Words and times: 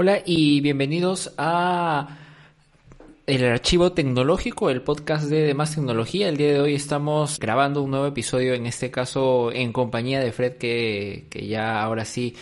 Hola 0.00 0.18
y 0.24 0.60
bienvenidos 0.60 1.34
a 1.38 2.06
el 3.26 3.44
archivo 3.44 3.90
tecnológico, 3.90 4.70
el 4.70 4.80
podcast 4.80 5.24
de 5.28 5.52
Más 5.54 5.74
Tecnología. 5.74 6.28
El 6.28 6.36
día 6.36 6.52
de 6.52 6.60
hoy 6.60 6.74
estamos 6.76 7.40
grabando 7.40 7.82
un 7.82 7.90
nuevo 7.90 8.06
episodio, 8.06 8.54
en 8.54 8.66
este 8.66 8.92
caso 8.92 9.50
en 9.50 9.72
compañía 9.72 10.20
de 10.20 10.30
Fred, 10.30 10.56
que, 10.56 11.26
que 11.28 11.48
ya 11.48 11.82
ahora 11.82 12.04
sí, 12.04 12.36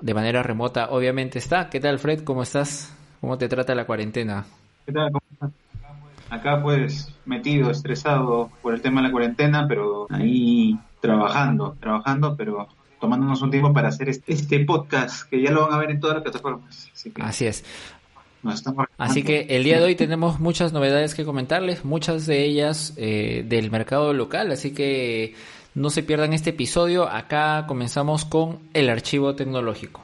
de 0.00 0.14
manera 0.14 0.42
remota, 0.42 0.88
obviamente 0.92 1.38
está. 1.38 1.68
¿Qué 1.68 1.78
tal, 1.78 1.98
Fred? 1.98 2.24
¿Cómo 2.24 2.42
estás? 2.42 2.96
¿Cómo 3.20 3.36
te 3.36 3.50
trata 3.50 3.74
la 3.74 3.84
cuarentena? 3.84 4.46
¿Qué 4.86 4.92
tal? 4.92 5.12
¿Cómo 5.12 5.26
estás? 5.30 5.50
Acá 6.30 6.62
pues 6.62 7.14
metido, 7.26 7.70
estresado 7.70 8.50
por 8.62 8.72
el 8.72 8.80
tema 8.80 9.02
de 9.02 9.08
la 9.08 9.12
cuarentena, 9.12 9.66
pero 9.68 10.06
ahí 10.08 10.78
trabajando, 11.02 11.76
trabajando, 11.78 12.34
pero 12.34 12.66
tomándonos 13.04 13.42
un 13.42 13.50
tiempo 13.50 13.70
para 13.70 13.88
hacer 13.88 14.08
este, 14.08 14.32
este, 14.32 14.64
podcast, 14.64 15.28
que 15.28 15.42
ya 15.42 15.50
lo 15.50 15.66
van 15.66 15.74
a 15.74 15.78
ver 15.78 15.90
en 15.90 16.00
todas 16.00 16.16
las 16.16 16.22
plataformas. 16.22 16.90
Así, 17.20 17.44
es. 17.44 17.62
Así 18.96 19.22
que 19.22 19.46
el 19.50 19.62
día 19.62 19.78
de 19.78 19.84
hoy 19.84 19.94
tenemos 19.94 20.40
muchas 20.40 20.72
novedades 20.72 21.14
que 21.14 21.26
comentarles, 21.26 21.84
muchas 21.84 22.24
de 22.24 22.46
ellas 22.46 22.94
eh, 22.96 23.44
del 23.46 23.70
mercado 23.70 24.14
local, 24.14 24.52
así 24.52 24.72
que 24.72 25.34
no 25.74 25.90
se 25.90 26.02
pierdan 26.02 26.32
este 26.32 26.50
episodio. 26.50 27.06
Acá 27.06 27.66
comenzamos 27.68 28.24
con 28.24 28.60
el 28.72 28.88
archivo 28.88 29.34
tecnológico. 29.34 30.00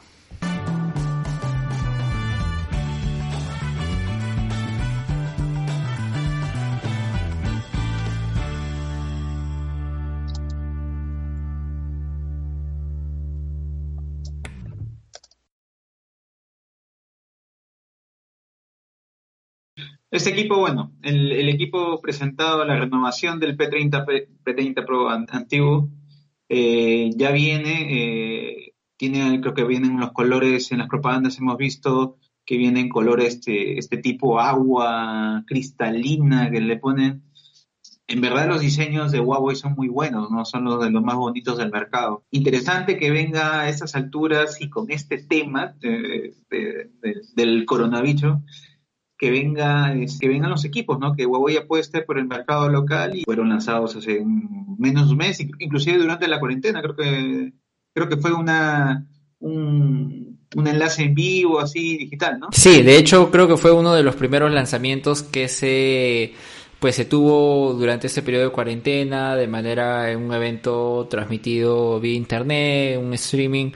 Este 20.20 20.32
equipo, 20.32 20.58
bueno, 20.58 20.92
el, 21.00 21.48
equipo 21.48 21.98
presentado 21.98 22.62
la 22.66 22.78
renovación 22.78 23.40
del 23.40 23.56
P30, 23.56 24.04
P, 24.04 24.52
30 24.52 24.84
Pro 24.84 25.08
antiguo 25.08 25.88
eh, 26.46 27.10
ya 27.16 27.30
viene, 27.30 27.86
eh, 27.88 28.74
tiene, 28.98 29.40
creo 29.40 29.54
que 29.54 29.64
vienen 29.64 29.98
los 29.98 30.12
colores, 30.12 30.72
en 30.72 30.78
las 30.80 30.88
propagandas 30.88 31.38
hemos 31.38 31.56
visto 31.56 32.18
que 32.44 32.58
vienen 32.58 32.90
colores 32.90 33.36
este, 33.36 33.78
este 33.78 33.96
tipo 33.96 34.38
agua 34.38 35.42
cristalina 35.46 36.50
que 36.50 36.60
le 36.60 36.76
ponen. 36.76 37.22
En 38.06 38.20
verdad 38.20 38.46
los 38.46 38.60
diseños 38.60 39.12
de 39.12 39.20
Huawei 39.20 39.56
son 39.56 39.72
muy 39.72 39.88
buenos, 39.88 40.30
¿no? 40.30 40.44
Son 40.44 40.64
los 40.64 40.82
de 40.82 40.90
los 40.90 41.02
más 41.02 41.16
bonitos 41.16 41.56
del 41.56 41.70
mercado. 41.70 42.26
Interesante 42.30 42.98
que 42.98 43.10
venga 43.10 43.62
a 43.62 43.70
estas 43.70 43.94
alturas 43.94 44.60
y 44.60 44.68
con 44.68 44.90
este 44.90 45.16
tema 45.16 45.76
del 45.80 47.64
coronavirus 47.64 48.36
que 49.20 49.30
venga 49.30 49.94
que 50.18 50.28
vengan 50.28 50.50
los 50.50 50.64
equipos, 50.64 50.98
¿no? 50.98 51.14
Que 51.14 51.26
Huawei 51.26 51.58
apueste 51.58 52.00
por 52.00 52.18
el 52.18 52.26
mercado 52.26 52.70
local 52.70 53.14
y 53.14 53.24
fueron 53.24 53.50
lanzados 53.50 53.94
hace 53.94 54.24
menos 54.78 55.08
de 55.08 55.12
un 55.12 55.18
mes, 55.18 55.38
inclusive 55.58 55.98
durante 55.98 56.26
la 56.26 56.40
cuarentena, 56.40 56.80
creo 56.80 56.96
que 56.96 57.52
creo 57.92 58.08
que 58.08 58.16
fue 58.16 58.32
una 58.32 59.06
un, 59.40 60.38
enlace 60.56 61.02
en 61.02 61.14
vivo 61.14 61.60
así 61.60 61.98
digital, 61.98 62.40
¿no? 62.40 62.48
Sí, 62.50 62.80
de 62.80 62.96
hecho 62.96 63.30
creo 63.30 63.46
que 63.46 63.58
fue 63.58 63.72
uno 63.72 63.92
de 63.92 64.02
los 64.02 64.16
primeros 64.16 64.50
lanzamientos 64.50 65.22
que 65.22 65.48
se 65.48 66.32
pues 66.78 66.96
se 66.96 67.04
tuvo 67.04 67.74
durante 67.74 68.06
ese 68.06 68.22
periodo 68.22 68.44
de 68.44 68.52
cuarentena 68.52 69.36
de 69.36 69.46
manera 69.46 70.10
en 70.10 70.22
un 70.22 70.32
evento 70.32 71.06
transmitido 71.10 72.00
vía 72.00 72.14
internet, 72.14 72.98
un 72.98 73.12
streaming 73.12 73.72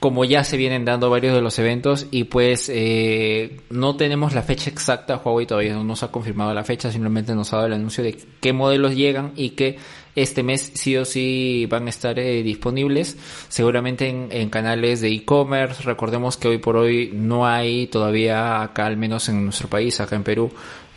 como 0.00 0.24
ya 0.24 0.44
se 0.44 0.56
vienen 0.56 0.86
dando 0.86 1.10
varios 1.10 1.34
de 1.34 1.42
los 1.42 1.58
eventos 1.58 2.06
y 2.10 2.24
pues 2.24 2.70
eh, 2.72 3.60
no 3.68 3.96
tenemos 3.96 4.34
la 4.34 4.42
fecha 4.42 4.70
exacta, 4.70 5.20
Huawei 5.22 5.46
todavía 5.46 5.74
no 5.74 5.84
nos 5.84 6.02
ha 6.02 6.10
confirmado 6.10 6.54
la 6.54 6.64
fecha, 6.64 6.90
simplemente 6.90 7.34
nos 7.34 7.52
ha 7.52 7.56
dado 7.56 7.66
el 7.68 7.74
anuncio 7.74 8.02
de 8.02 8.16
qué 8.40 8.54
modelos 8.54 8.96
llegan 8.96 9.32
y 9.36 9.50
que 9.50 9.76
este 10.16 10.42
mes 10.42 10.72
sí 10.74 10.96
o 10.96 11.04
sí 11.04 11.66
van 11.68 11.86
a 11.86 11.90
estar 11.90 12.18
eh, 12.18 12.42
disponibles, 12.42 13.18
seguramente 13.48 14.08
en, 14.08 14.48
canales 14.48 15.02
de 15.02 15.08
e-commerce, 15.08 15.82
recordemos 15.82 16.38
que 16.38 16.48
hoy 16.48 16.58
por 16.58 16.76
hoy 16.76 17.10
no 17.12 17.46
hay 17.46 17.86
todavía 17.86 18.62
acá, 18.62 18.86
al 18.86 18.96
menos 18.96 19.28
en 19.28 19.44
nuestro 19.44 19.68
país, 19.68 20.00
acá 20.00 20.16
en 20.16 20.24
Perú, 20.24 20.50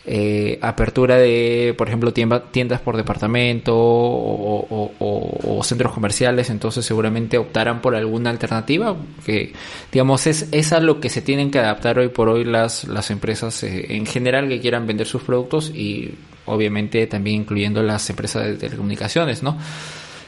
eh, 0.06 0.58
apertura 0.60 1.16
de, 1.16 1.74
por 1.78 1.88
ejemplo, 1.88 2.12
tiendas 2.12 2.80
por 2.82 2.96
departamento 2.96 3.72
o, 3.74 5.60
centros 5.62 5.92
comerciales, 5.92 6.50
entonces 6.50 6.84
seguramente 6.84 7.38
optarán 7.38 7.80
por 7.80 7.94
alguna 7.94 8.28
alternativa 8.28 8.94
que, 9.24 9.54
digamos, 9.90 10.26
es, 10.26 10.48
es 10.52 10.74
a 10.74 10.80
lo 10.80 11.00
que 11.00 11.08
se 11.08 11.22
tienen 11.22 11.50
que 11.50 11.58
adaptar 11.58 11.98
hoy 11.98 12.08
por 12.08 12.28
hoy 12.28 12.44
las, 12.44 12.84
las 12.84 13.10
empresas 13.10 13.62
eh, 13.62 13.96
en 13.96 14.04
general 14.04 14.48
que 14.48 14.60
quieran 14.60 14.86
vender 14.86 15.06
sus 15.06 15.22
productos 15.22 15.70
y 15.74 16.12
obviamente 16.44 17.06
también 17.06 17.42
incluyendo 17.42 17.82
las 17.82 18.08
empresas 18.10 18.44
de 18.44 18.56
telecomunicaciones, 18.56 19.42
¿no? 19.42 19.56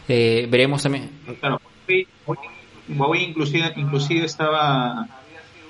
Eh, 0.09 0.47
veremos 0.51 0.83
también. 0.83 1.11
Claro, 1.39 1.61
Huawei 2.89 3.25
inclusive, 3.25 3.73
inclusive 3.77 4.25
estaba, 4.25 5.07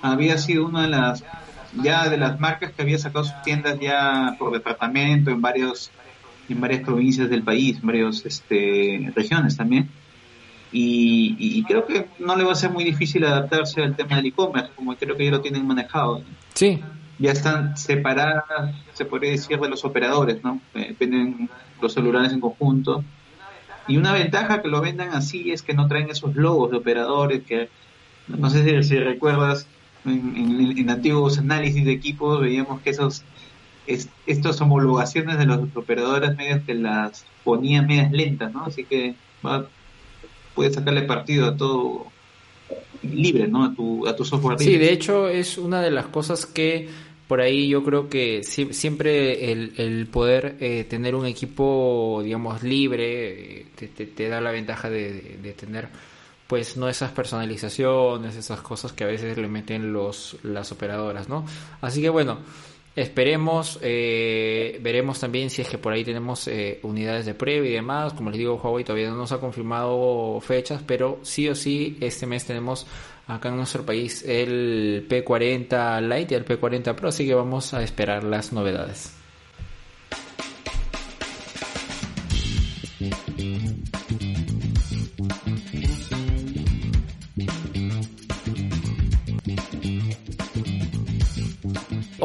había 0.01 0.39
sido 0.39 0.67
una 0.67 0.83
de 0.83 0.89
las 0.89 1.25
ya 1.83 2.09
de 2.09 2.17
las 2.17 2.39
marcas 2.41 2.73
que 2.73 2.83
había 2.83 2.99
sacado 2.99 3.25
sus 3.25 3.43
tiendas 3.43 3.79
ya 3.81 4.37
por 4.39 4.53
departamento 4.53 5.31
en 5.31 5.41
varios 5.41 5.91
en 6.49 6.61
varias 6.61 6.83
provincias 6.83 7.29
del 7.29 7.43
país, 7.43 7.79
en 7.81 7.87
varias 7.87 8.25
este, 8.25 9.11
regiones 9.15 9.57
también. 9.57 9.89
Y, 10.73 11.65
creo 11.65 11.87
que 11.87 12.07
no 12.19 12.37
le 12.37 12.45
va 12.45 12.53
a 12.53 12.57
ser 12.57 12.71
muy 12.71 12.85
difícil 12.85 13.25
adaptarse 13.25 13.83
al 13.83 13.97
tema 13.97 14.17
del 14.17 14.27
e-commerce, 14.27 14.71
como 14.77 14.95
creo 14.95 15.17
que 15.17 15.25
ya 15.25 15.31
lo 15.31 15.41
tienen 15.41 15.67
manejado. 15.67 16.23
Sí. 16.53 16.83
Ya 17.19 17.33
están 17.33 17.79
separadas, 17.79 18.75
se 18.93 19.07
podría 19.07 19.31
decir, 19.31 19.59
de 19.59 19.69
los 19.71 19.85
operadores, 19.87 20.45
¿no? 20.45 20.61
Eh, 20.75 20.95
venden 20.99 21.49
los 21.81 21.95
celulares 21.95 22.33
en 22.33 22.41
conjunto. 22.41 23.03
Y 23.89 23.97
una 23.97 24.13
ventaja 24.13 24.61
que 24.61 24.69
lo 24.69 24.83
vendan 24.83 25.15
así 25.15 25.51
es 25.51 25.63
que 25.63 25.73
no 25.73 25.89
traen 25.89 26.11
esos 26.11 26.37
logos 26.37 26.71
de 26.71 26.77
operadores 26.77 27.43
que, 27.45 27.71
no 28.29 28.51
sé 28.51 28.83
si, 28.83 28.89
si 28.89 28.99
recuerdas, 28.99 29.67
en, 30.07 30.91
antiguos 30.91 31.39
análisis 31.39 31.85
de 31.85 31.93
equipos 31.93 32.41
veíamos 32.41 32.81
que 32.83 32.91
esos 32.91 33.25
estas 34.27 34.61
homologaciones 34.61 35.39
de 35.39 35.47
los 35.47 35.61
operadores 35.75 36.37
medios 36.37 36.63
que 36.67 36.75
las 36.75 37.25
ponían 37.45 37.87
medias 37.87 38.11
lentas, 38.11 38.53
¿no? 38.53 38.65
Así 38.65 38.85
que 38.85 39.15
va, 39.45 39.69
puedes 40.57 40.75
sacarle 40.75 41.03
partido 41.03 41.47
a 41.47 41.57
todo 41.57 42.07
libre, 43.03 43.47
¿no? 43.47 43.65
A 43.65 43.75
tu, 43.75 44.07
a 44.09 44.17
tu 44.17 44.25
software. 44.25 44.59
Sí, 44.59 44.77
de 44.77 44.93
hecho 44.93 45.29
es 45.29 45.57
una 45.57 45.81
de 45.81 45.93
las 45.93 46.07
cosas 46.07 46.47
que 46.47 46.89
por 47.29 47.41
ahí 47.41 47.69
yo 47.69 47.83
creo 47.83 48.09
que 48.09 48.43
siempre 48.43 49.53
el, 49.53 49.73
el 49.77 50.07
poder 50.07 50.57
eh, 50.61 50.85
tener 50.89 51.15
un 51.15 51.27
equipo, 51.27 52.21
digamos, 52.25 52.63
libre 52.63 53.61
eh, 53.61 53.67
te, 53.75 53.89
te, 53.89 54.29
da 54.29 54.41
la 54.41 54.53
ventaja 54.53 54.89
de, 54.91 55.39
de 55.43 55.53
tener 55.53 55.89
pues 56.47 56.77
no 56.77 56.89
esas 56.89 57.11
personalizaciones, 57.13 58.37
esas 58.37 58.61
cosas 58.61 58.93
que 58.93 59.05
a 59.05 59.09
veces 59.09 59.37
le 59.37 59.49
meten 59.49 59.93
los, 59.93 60.37
las 60.43 60.71
operadoras, 60.73 61.29
¿no? 61.29 61.45
Así 61.81 62.01
que 62.01 62.09
bueno, 62.09 62.39
esperemos, 62.95 63.79
eh, 63.83 64.79
veremos 64.83 65.19
también 65.21 65.51
si 65.51 65.63
es 65.63 65.69
que 65.69 65.79
por 65.79 65.93
ahí 65.93 66.05
tenemos 66.05 66.47
eh, 66.49 66.81
unidades 66.83 67.27
de 67.27 67.35
prueba 67.35 67.67
y 67.67 67.73
demás. 67.73 68.13
Como 68.13 68.31
les 68.31 68.39
digo, 68.39 68.61
Huawei 68.63 68.85
todavía 68.85 69.11
no 69.11 69.17
nos 69.17 69.33
ha 69.33 69.39
confirmado 69.39 70.41
fechas, 70.41 70.83
pero 70.87 71.19
sí 71.23 71.49
o 71.49 71.55
sí 71.55 71.97
este 72.01 72.27
mes 72.27 72.45
tenemos 72.45 72.87
acá 73.27 73.49
en 73.49 73.57
nuestro 73.57 73.85
país 73.85 74.25
el 74.27 75.07
P40 75.09 76.01
Lite 76.01 76.35
y 76.35 76.37
el 76.37 76.45
P40 76.45 76.95
Pro, 76.95 77.09
así 77.09 77.27
que 77.27 77.35
vamos 77.35 77.75
a 77.75 77.83
esperar 77.83 78.23
las 78.23 78.53
novedades. 78.53 79.16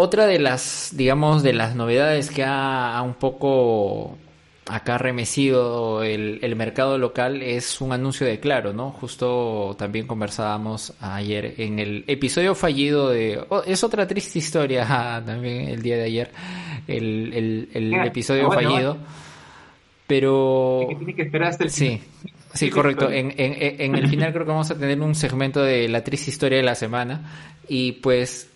Otra 0.03 0.25
de 0.25 0.39
las, 0.39 0.93
digamos, 0.95 1.43
de 1.43 1.53
las 1.53 1.75
novedades 1.75 2.31
que 2.31 2.43
ha, 2.43 2.99
un 3.05 3.13
poco 3.13 4.17
acá 4.65 4.97
remecido 4.97 6.01
el, 6.01 6.39
el, 6.41 6.55
mercado 6.55 6.97
local 6.97 7.43
es 7.43 7.79
un 7.81 7.93
anuncio 7.93 8.25
de 8.25 8.39
Claro, 8.39 8.73
¿no? 8.73 8.89
Justo 8.89 9.75
también 9.77 10.07
conversábamos 10.07 10.95
ayer 11.01 11.53
en 11.59 11.77
el 11.77 12.03
episodio 12.07 12.55
fallido 12.55 13.11
de... 13.11 13.45
Oh, 13.49 13.61
es 13.63 13.83
otra 13.83 14.07
triste 14.07 14.39
historia 14.39 14.87
también 15.23 15.69
el 15.69 15.83
día 15.83 15.97
de 15.97 16.03
ayer, 16.05 16.31
el, 16.87 17.69
el, 17.71 17.93
episodio 17.93 18.51
fallido. 18.51 18.97
Pero... 20.07 20.87
Tiene 20.97 21.13
que 21.13 21.21
esperar 21.21 21.49
hasta 21.49 21.63
el 21.65 21.69
Sí. 21.69 22.01
Sí, 22.55 22.69
correcto. 22.71 23.11
En, 23.11 23.35
en, 23.37 23.81
en 23.81 23.95
el 23.95 24.09
final 24.09 24.33
creo 24.33 24.45
que 24.45 24.51
vamos 24.51 24.71
a 24.71 24.79
tener 24.79 24.99
un 24.99 25.13
segmento 25.13 25.61
de 25.61 25.87
la 25.87 26.03
triste 26.03 26.31
historia 26.31 26.57
de 26.57 26.63
la 26.63 26.73
semana. 26.73 27.51
Y 27.67 27.91
pues 27.93 28.50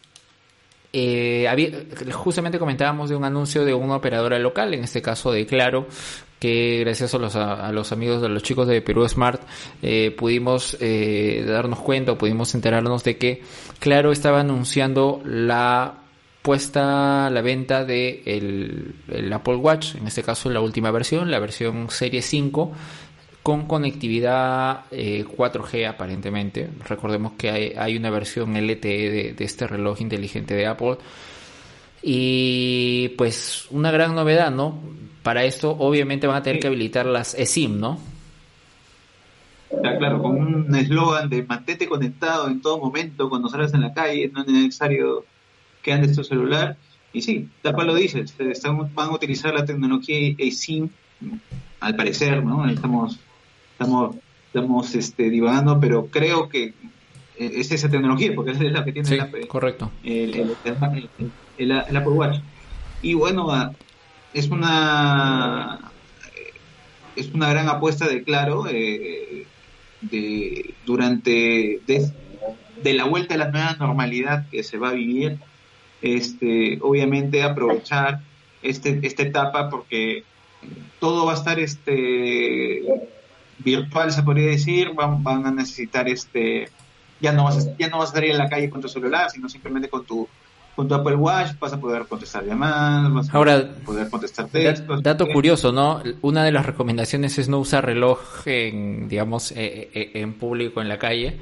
eh, 0.98 1.88
justamente 2.14 2.58
comentábamos 2.58 3.10
de 3.10 3.18
un 3.18 3.26
anuncio 3.26 3.66
de 3.66 3.74
una 3.74 3.98
operadora 3.98 4.40
local, 4.40 4.74
en 4.74 4.86
este 4.86 5.02
caso 5.02 5.30
de 5.30 5.46
Claro, 5.46 5.88
que 6.40 6.80
gracias 6.80 7.14
a 7.14 7.18
los, 7.18 7.36
a, 7.36 7.70
los 7.74 7.92
amigos 7.92 8.22
de 8.22 8.30
los 8.30 8.44
chicos 8.44 8.66
de 8.66 8.82
Perú 8.82 9.06
Smart 9.10 9.42
eh, 9.82 10.16
pudimos 10.18 10.78
eh, 10.80 11.44
darnos 11.46 11.80
cuenta, 11.80 12.18
pudimos 12.18 12.56
enterarnos 12.56 13.04
de 13.04 13.18
que 13.18 13.42
Claro 13.80 14.14
estaba 14.14 14.40
anunciando 14.40 15.22
la 15.26 15.96
puesta 16.42 17.26
a 17.26 17.30
la 17.30 17.42
venta 17.42 17.84
de 17.84 18.22
el, 18.26 19.34
Apple 19.34 19.56
Watch, 19.56 19.96
en 19.96 20.08
este 20.08 20.24
caso 20.24 20.50
la 20.50 20.62
última 20.62 20.92
versión, 20.92 21.30
la 21.30 21.40
versión 21.40 21.90
Serie 21.90 22.22
5, 22.22 22.72
con 23.46 23.68
conectividad 23.68 24.86
4G 24.90 25.76
eh, 25.76 25.86
aparentemente. 25.86 26.68
Recordemos 26.90 27.34
que 27.34 27.52
hay, 27.52 27.74
hay 27.78 27.96
una 27.96 28.10
versión 28.10 28.56
LTE 28.56 29.36
de, 29.38 29.46
este 29.46 29.68
reloj 29.68 30.02
inteligente 30.02 30.56
de 30.56 30.66
Apple. 30.66 30.98
Y 32.02 33.10
pues 33.10 33.68
una 33.70 33.92
gran 33.92 34.16
novedad, 34.16 34.50
¿no? 34.50 34.82
Para 35.22 35.44
esto 35.44 35.70
obviamente 35.78 36.26
van 36.26 36.38
a 36.38 36.42
tener 36.42 36.60
que 36.60 36.66
habilitar 36.66 37.06
las 37.06 37.36
eSIM, 37.36 37.80
¿no? 37.80 38.00
claro, 39.70 40.24
con 40.24 40.38
un 40.38 40.76
eslogan 40.76 41.30
de 41.30 41.44
mantente 41.44 41.88
conectado 41.88 42.48
en 42.48 42.62
todo 42.62 42.80
momento 42.80 43.30
cuando 43.30 43.48
salgas 43.48 43.76
en 43.76 43.82
la 43.82 43.94
calle, 43.94 44.32
no 44.34 44.42
es 44.42 44.48
necesario 44.48 45.24
que 45.84 45.94
andes 45.94 46.16
tu 46.16 46.24
celular. 46.24 46.78
Y 47.14 47.22
sí, 47.22 47.48
tal 47.62 47.76
cual 47.76 47.86
lo 47.86 47.94
dices, 47.94 48.36
van 48.96 49.10
a 49.10 49.14
utilizar 49.14 49.54
la 49.54 49.66
tecnología 49.66 50.34
eSIM, 50.40 50.90
al 51.80 51.96
parecer, 51.96 52.44
¿no? 52.44 52.68
Estamos 52.68 53.20
estamos, 53.78 54.16
estamos 54.48 54.96
este, 54.96 55.30
divagando, 55.30 55.80
pero 55.80 56.08
creo 56.08 56.50
que 56.50 56.74
es 57.38 57.72
esa 57.72 57.90
tecnología, 57.90 58.34
porque 58.34 58.52
es 58.52 58.60
la 58.62 58.86
que 58.86 58.94
tiene 58.94 59.10
el, 59.10 59.22
Apple, 59.22 59.48
correcto. 59.48 59.92
El, 60.04 60.56
Apple 61.72 62.12
Watch. 62.12 62.40
Y 63.02 63.14
bueno, 63.14 63.52
ah, 63.52 63.74
es 64.34 64.50
una 64.50 65.92
es 67.16 67.34
una 67.34 67.50
gran 67.50 67.70
apuesta 67.70 68.08
de 68.08 68.24
claro 68.24 68.68
eh, 68.70 69.46
de 70.02 70.74
durante 70.86 71.80
de, 71.88 72.94
la 72.94 73.06
vuelta 73.06 73.36
a 73.36 73.38
la 73.38 73.50
nueva 73.50 73.76
normalidad 73.80 74.48
que 74.50 74.64
se 74.64 74.78
va 74.78 74.90
a 74.90 74.94
vivir 74.94 75.38
este 76.02 76.80
obviamente 76.82 77.44
aprovechar 77.44 78.20
este 78.62 79.00
esta 79.04 79.24
etapa 79.24 79.70
porque 79.70 80.24
todo 81.00 81.26
va 81.26 81.32
a 81.32 81.36
estar 81.36 81.60
este 81.60 82.84
virtual, 83.60 84.12
se 84.12 84.24
podría 84.24 84.50
decir, 84.50 84.94
van, 84.94 85.24
van 85.24 85.46
a 85.46 85.52
necesitar 85.52 86.08
este, 86.08 86.70
ya 87.20 87.32
no 87.32 87.46
vas 87.46 87.66
a, 87.66 87.78
ya 87.78 87.90
no 87.90 88.00
vas 88.00 88.10
a 88.10 88.14
salir 88.14 88.32
en 88.32 88.38
la 88.38 88.50
calle 88.50 88.70
con 88.70 88.82
tu 88.82 88.88
celular, 88.88 89.30
sino 89.30 89.50
simplemente 89.50 89.90
con 89.90 90.06
tu 90.06 90.28
con 90.76 90.90
tu 90.90 90.94
Apple 90.94 91.16
Watch 91.16 91.58
vas 91.58 91.72
a 91.72 91.80
poder 91.80 92.06
contestar 92.06 92.46
llamadas, 92.46 93.14
vas 93.14 93.34
Ahora, 93.34 93.56
a 93.56 93.86
poder 93.86 94.10
contestar 94.10 94.48
textos. 94.48 95.02
Dato 95.02 95.26
curioso, 95.28 95.72
¿no? 95.72 96.04
Una 96.22 96.44
de 96.44 96.52
las 96.52 96.66
recomendaciones 96.66 97.38
es 97.38 97.48
no 97.48 97.60
usar 97.60 97.86
reloj 97.86 98.20
en, 98.46 99.08
digamos, 99.08 99.52
eh, 99.54 99.90
eh, 99.94 100.12
en 100.16 100.34
público 100.34 100.82
en 100.82 100.90
la 100.90 101.00
calle. 101.00 101.40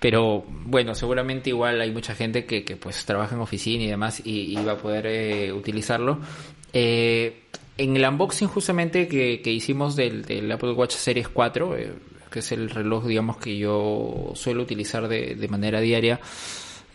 Pero 0.00 0.44
bueno, 0.48 0.94
seguramente 0.94 1.50
igual 1.50 1.80
hay 1.80 1.90
mucha 1.90 2.14
gente 2.14 2.44
que, 2.44 2.64
que 2.64 2.76
pues 2.76 3.06
trabaja 3.06 3.36
en 3.36 3.40
oficina 3.40 3.84
y 3.84 3.86
demás 3.86 4.20
y, 4.22 4.54
va 4.56 4.72
a 4.72 4.76
poder 4.76 5.06
eh, 5.06 5.52
utilizarlo. 5.52 6.18
Eh, 6.72 7.44
en 7.76 7.96
el 7.96 8.06
unboxing 8.06 8.48
justamente 8.48 9.08
que, 9.08 9.52
hicimos 9.52 9.96
del, 9.96 10.50
Apple 10.52 10.72
Watch 10.72 10.92
Series 10.92 11.28
4, 11.28 11.76
eh, 11.76 11.92
que 12.30 12.38
es 12.38 12.52
el 12.52 12.70
reloj, 12.70 13.06
digamos, 13.06 13.36
que 13.38 13.56
yo 13.56 14.32
suelo 14.34 14.62
utilizar 14.62 15.08
de, 15.08 15.48
manera 15.48 15.80
diaria, 15.80 16.20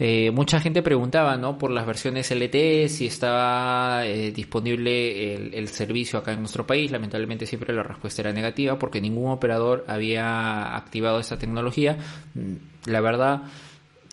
eh, 0.01 0.31
mucha 0.31 0.61
gente 0.61 0.81
preguntaba, 0.81 1.35
¿no? 1.35 1.57
Por 1.57 1.71
las 1.71 1.85
versiones 1.85 2.31
LTE, 2.31 2.87
si 2.87 3.07
estaba 3.07 4.05
eh, 4.05 4.31
disponible 4.31 5.35
el, 5.35 5.53
el, 5.53 5.67
servicio 5.67 6.19
acá 6.19 6.31
en 6.31 6.39
nuestro 6.39 6.65
país. 6.65 6.89
Lamentablemente 6.89 7.45
siempre 7.45 7.73
la 7.73 7.83
respuesta 7.83 8.21
era 8.21 8.31
negativa 8.31 8.79
porque 8.79 9.01
ningún 9.01 9.29
operador 9.29 9.83
había 9.89 10.77
activado 10.77 11.19
esta 11.19 11.37
tecnología. 11.37 11.97
Mm, 12.33 12.89
la 12.89 13.01
verdad, 13.01 13.41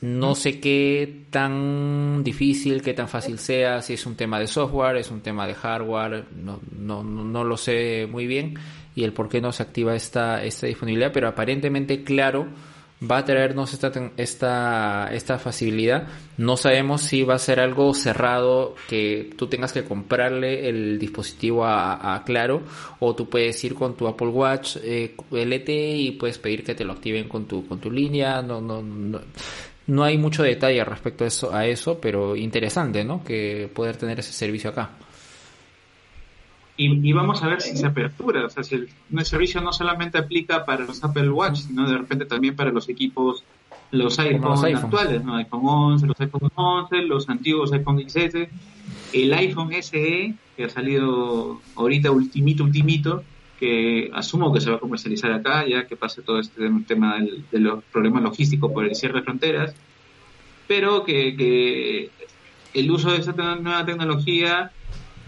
no 0.02 0.34
sé 0.34 0.60
qué 0.60 1.24
tan 1.30 2.22
difícil, 2.22 2.82
qué 2.82 2.92
tan 2.92 3.08
fácil 3.08 3.38
sea, 3.38 3.80
si 3.80 3.94
es 3.94 4.04
un 4.06 4.14
tema 4.14 4.38
de 4.38 4.46
software, 4.46 4.96
es 4.96 5.10
un 5.10 5.20
tema 5.20 5.46
de 5.46 5.54
hardware, 5.54 6.26
no, 6.36 6.60
no, 6.78 7.02
no 7.02 7.44
lo 7.44 7.56
sé 7.56 8.06
muy 8.10 8.26
bien 8.26 8.58
y 8.94 9.04
el 9.04 9.12
por 9.12 9.28
qué 9.28 9.40
no 9.40 9.52
se 9.52 9.62
activa 9.62 9.94
esta, 9.94 10.42
esta 10.42 10.66
disponibilidad, 10.66 11.12
pero 11.12 11.28
aparentemente 11.28 12.02
claro 12.02 12.46
va 13.08 13.18
a 13.18 13.24
traernos 13.24 13.74
esta, 13.74 13.92
esta, 14.16 15.10
esta 15.12 15.38
facilidad. 15.38 16.08
No 16.38 16.56
sabemos 16.56 17.02
si 17.02 17.22
va 17.22 17.34
a 17.34 17.38
ser 17.38 17.60
algo 17.60 17.92
cerrado 17.92 18.74
que 18.88 19.30
tú 19.36 19.48
tengas 19.48 19.74
que 19.74 19.84
comprarle 19.84 20.68
el 20.68 20.98
dispositivo 20.98 21.66
a, 21.66 22.22
Claro 22.24 22.62
o 22.98 23.14
tú 23.14 23.28
puedes 23.28 23.62
ir 23.64 23.74
con 23.74 23.96
tu 23.96 24.08
Apple 24.08 24.28
Watch 24.28 24.78
eh, 24.82 25.14
LTE 25.30 25.96
y 25.96 26.10
puedes 26.12 26.38
pedir 26.38 26.64
que 26.64 26.74
te 26.74 26.84
lo 26.84 26.94
activen 26.94 27.28
con 27.28 27.46
tu, 27.46 27.66
con 27.66 27.78
tu 27.78 27.90
línea. 27.90 28.40
No, 28.40 28.60
no, 28.60 28.82
no 28.82 29.20
no 29.86 30.04
hay 30.04 30.18
mucho 30.18 30.42
detalle 30.42 30.84
respecto 30.84 31.24
a 31.24 31.26
eso, 31.26 31.54
a 31.54 31.66
eso, 31.66 32.00
pero 32.00 32.36
interesante, 32.36 33.04
¿no? 33.04 33.22
Que 33.22 33.70
poder 33.72 33.96
tener 33.96 34.18
ese 34.18 34.32
servicio 34.32 34.70
acá. 34.70 34.90
Y, 36.78 37.10
vamos 37.14 37.42
a 37.42 37.48
ver 37.48 37.62
si 37.62 37.74
se 37.74 37.86
apertura, 37.86 38.44
o 38.44 38.50
sea, 38.50 38.62
si 38.62 38.74
el, 38.74 38.90
servicio 39.24 39.62
no 39.62 39.72
solamente 39.72 40.18
aplica 40.18 40.66
para 40.66 40.84
los 40.84 41.02
Apple 41.02 41.30
Watch, 41.30 41.60
sino 41.60 41.88
de 41.88 41.96
repente 41.96 42.26
también 42.26 42.54
para 42.54 42.70
los 42.70 42.90
equipos, 42.90 43.44
los 43.92 44.18
iPhones 44.18 44.74
actuales, 44.74 45.24
¿no? 45.24 45.36
iPhone 45.36 45.62
11, 45.64 46.06
los 46.06 46.20
iPhone 46.20 46.50
11, 46.54 47.02
los 47.02 47.30
antiguos 47.30 47.72
iPhone 47.72 48.04
XS, 48.06 48.48
el 49.14 49.32
iPhone 49.32 49.72
SE, 49.80 50.34
que 50.54 50.64
ha 50.64 50.68
salido 50.68 51.62
ahorita 51.76 52.10
ultimito, 52.10 52.64
ultimito, 52.64 53.24
que 53.58 54.10
asumo 54.14 54.52
que 54.52 54.60
se 54.60 54.70
va 54.70 54.76
a 54.76 54.80
comercializar 54.80 55.32
acá, 55.32 55.66
ya 55.66 55.86
que 55.86 55.96
pase 55.96 56.22
todo 56.22 56.40
este 56.40 56.68
tema 56.86 57.18
de 57.50 57.58
los 57.58 57.82
problemas 57.84 58.22
logísticos 58.22 58.70
por 58.72 58.84
el 58.84 58.94
cierre 58.94 59.20
de 59.20 59.24
fronteras, 59.24 59.74
pero 60.66 61.04
que, 61.04 62.10
el 62.74 62.90
uso 62.90 63.10
de 63.10 63.18
esta 63.18 63.32
nueva 63.32 63.86
tecnología 63.86 64.70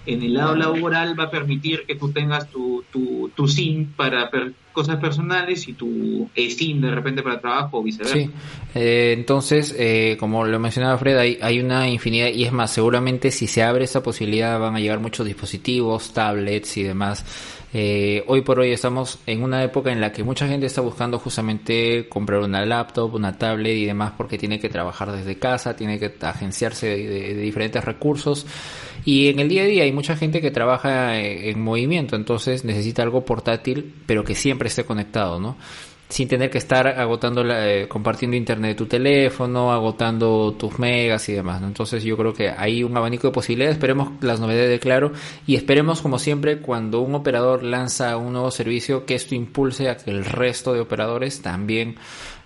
en 0.05 0.23
el 0.23 0.35
lado 0.35 0.55
laboral 0.55 1.19
va 1.19 1.25
a 1.25 1.31
permitir 1.31 1.85
que 1.87 1.95
tú 1.95 2.11
tengas 2.12 2.50
tu, 2.50 2.85
tu, 2.93 3.31
tu 3.35 3.49
SIM 3.49 3.87
para 3.93 4.31
cosas 4.73 4.97
personales 4.97 5.67
y 5.69 5.73
tu 5.73 6.29
SIM 6.35 6.81
de 6.81 6.91
repente 6.91 7.23
para 7.23 7.41
trabajo 7.41 7.79
o 7.79 7.83
viceversa. 7.83 8.15
Sí, 8.15 8.31
eh, 8.75 9.15
entonces, 9.17 9.75
eh, 9.79 10.17
como 10.19 10.45
lo 10.45 10.59
mencionaba 10.59 10.97
Fred, 10.99 11.19
hay, 11.19 11.39
hay 11.41 11.61
una 11.61 11.89
infinidad 11.89 12.29
y 12.29 12.45
es 12.45 12.53
más, 12.53 12.73
seguramente 12.73 13.31
si 13.31 13.47
se 13.47 13.63
abre 13.63 13.85
esa 13.85 14.03
posibilidad 14.03 14.59
van 14.59 14.77
a 14.77 14.81
llegar 14.81 15.01
muchos 15.01 15.27
dispositivos, 15.27 16.13
tablets 16.13 16.77
y 16.77 16.83
demás. 16.83 17.25
Eh, 17.75 18.25
hoy 18.27 18.41
por 18.41 18.59
hoy 18.61 18.73
estamos 18.73 19.19
en 19.27 19.43
una 19.43 19.63
época 19.63 19.93
en 19.93 20.01
la 20.01 20.11
que 20.11 20.25
mucha 20.25 20.49
gente 20.49 20.65
está 20.65 20.81
buscando 20.81 21.19
justamente 21.19 22.09
comprar 22.09 22.41
una 22.41 22.65
laptop, 22.65 23.15
una 23.15 23.37
tablet 23.37 23.77
y 23.77 23.85
demás 23.85 24.13
porque 24.17 24.39
tiene 24.39 24.59
que 24.59 24.71
trabajar 24.71 25.13
desde 25.13 25.39
casa, 25.39 25.77
tiene 25.77 25.99
que 25.99 26.15
agenciarse 26.23 26.87
de, 26.87 27.35
diferentes 27.35 27.85
recursos. 27.85 28.47
Y 29.05 29.29
en 29.29 29.39
el 29.39 29.49
día 29.49 29.63
a 29.63 29.67
día 29.67 29.83
hay 29.85 29.93
mucha 29.93 30.17
gente 30.17 30.41
que 30.41 30.51
trabaja 30.51 31.21
en 31.21 31.61
movimiento, 31.61 32.17
entonces 32.17 32.65
necesita 32.65 33.03
algo 33.03 33.25
portátil 33.25 33.95
pero 34.07 34.25
que 34.25 34.35
siempre 34.35 34.58
esté 34.67 34.85
conectado, 34.85 35.38
¿no? 35.38 35.57
sin 36.09 36.27
tener 36.27 36.50
que 36.50 36.59
estar 36.59 36.87
agotando 36.87 37.45
eh, 37.45 37.87
compartiendo 37.87 38.37
internet 38.37 38.71
de 38.71 38.75
tu 38.75 38.87
teléfono, 38.87 39.73
agotando 39.73 40.55
tus 40.55 40.79
megas 40.79 41.29
y 41.29 41.35
demás. 41.35 41.62
Entonces 41.62 42.03
yo 42.03 42.17
creo 42.17 42.33
que 42.33 42.49
hay 42.49 42.83
un 42.83 42.97
abanico 42.97 43.29
de 43.29 43.33
posibilidades. 43.33 43.77
Esperemos 43.77 44.12
las 44.23 44.41
novedades 44.41 44.71
de 44.71 44.79
Claro 44.79 45.12
y 45.47 45.57
esperemos 45.57 46.00
como 46.00 46.19
siempre 46.19 46.61
cuando 46.61 47.00
un 47.00 47.15
operador 47.15 47.62
lanza 47.62 48.17
un 48.17 48.33
nuevo 48.33 48.50
servicio 48.50 49.05
que 49.05 49.15
esto 49.15 49.35
impulse 49.35 49.91
a 49.91 49.99
que 49.99 50.11
el 50.11 50.25
resto 50.25 50.73
de 50.73 50.81
operadores 50.81 51.43
también 51.43 51.97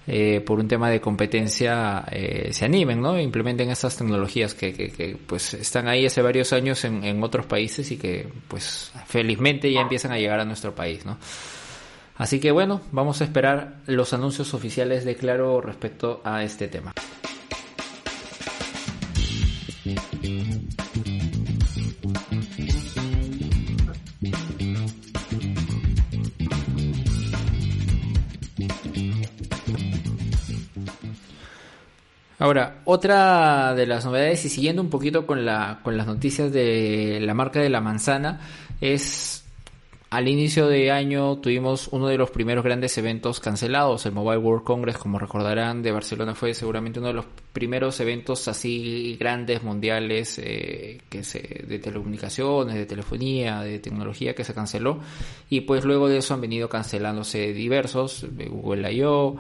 eh, 0.09 0.43
por 0.45 0.59
un 0.59 0.67
tema 0.67 0.91
de 0.91 1.01
competencia 1.01 2.05
eh, 2.11 2.49
se 2.53 2.65
animen, 2.65 3.01
¿no? 3.01 3.21
Implementen 3.21 3.71
estas 3.71 3.97
tecnologías 3.97 4.55
que, 4.55 4.73
que, 4.73 4.89
que, 4.91 5.17
pues 5.25 5.55
están 5.55 5.87
ahí 5.87 6.05
hace 6.05 6.21
varios 6.21 6.53
años 6.53 6.85
en, 6.85 7.05
en 7.05 7.23
otros 7.23 7.47
países 7.47 7.89
y 7.93 7.97
que 7.97 8.27
pues 8.49 8.91
felizmente 9.07 9.73
ya 9.73 9.83
empiezan 9.83 10.11
a 10.11 10.19
llegar 10.19 10.41
a 10.41 10.45
nuestro 10.45 10.75
país, 10.75 11.07
¿no? 11.07 11.19
Así 12.17 12.41
que 12.41 12.51
bueno, 12.51 12.81
vamos 12.93 13.21
a 13.21 13.25
esperar 13.25 13.77
los 13.87 14.13
anuncios 14.13 14.55
oficiales 14.55 15.05
de 15.05 15.17
Claro 15.17 15.61
respecto 15.61 16.21
a 16.25 16.43
este 16.43 16.69
tema. 16.69 16.93
Ahora, 32.43 32.83
otra 32.87 33.73
de 33.77 33.87
las 33.87 34.05
novedades 34.05 34.45
y 34.45 34.49
siguiendo 34.49 34.83
un 34.83 34.91
poquito 34.91 35.29
con, 35.29 35.45
la, 35.47 35.79
con 35.85 35.97
las 35.97 36.09
noticias 36.09 36.53
de 36.53 37.21
la 37.23 37.35
marca 37.35 37.61
de 37.61 37.71
la 37.71 37.81
manzana 37.81 38.41
es 38.81 39.32
al 40.13 40.29
inicio 40.29 40.69
de 40.69 40.91
año 40.91 41.39
tuvimos 41.39 41.89
uno 41.91 42.07
de 42.09 42.19
los 42.19 42.31
primeros 42.31 42.63
grandes 42.63 42.99
eventos 42.99 43.41
cancelados, 43.41 44.05
el 44.05 44.13
Mobile 44.13 44.37
World 44.37 44.63
Congress, 44.63 44.99
como 44.99 45.19
recordarán, 45.19 45.83
de 45.83 45.91
Barcelona 45.91 46.35
fue 46.35 46.53
seguramente 46.53 46.99
uno 46.99 47.09
de 47.09 47.15
los 47.15 47.25
primeros 47.55 47.99
eventos 47.99 48.47
así 48.47 49.17
grandes 49.19 49.63
mundiales 49.63 50.39
eh, 50.39 51.01
que 51.09 51.25
se 51.25 51.65
de 51.67 51.79
telecomunicaciones, 51.79 52.75
de 52.75 52.85
telefonía, 52.85 53.63
de 53.63 53.79
tecnología 53.79 54.35
que 54.35 54.45
se 54.45 54.53
canceló 54.53 55.01
y 55.49 55.63
pues 55.63 55.83
luego 55.87 56.11
de 56.11 56.19
eso 56.19 56.35
han 56.35 56.43
venido 56.43 56.69
cancelándose 56.69 57.55
diversos, 57.55 58.27
Google 58.51 58.93
I.O., 58.93 59.39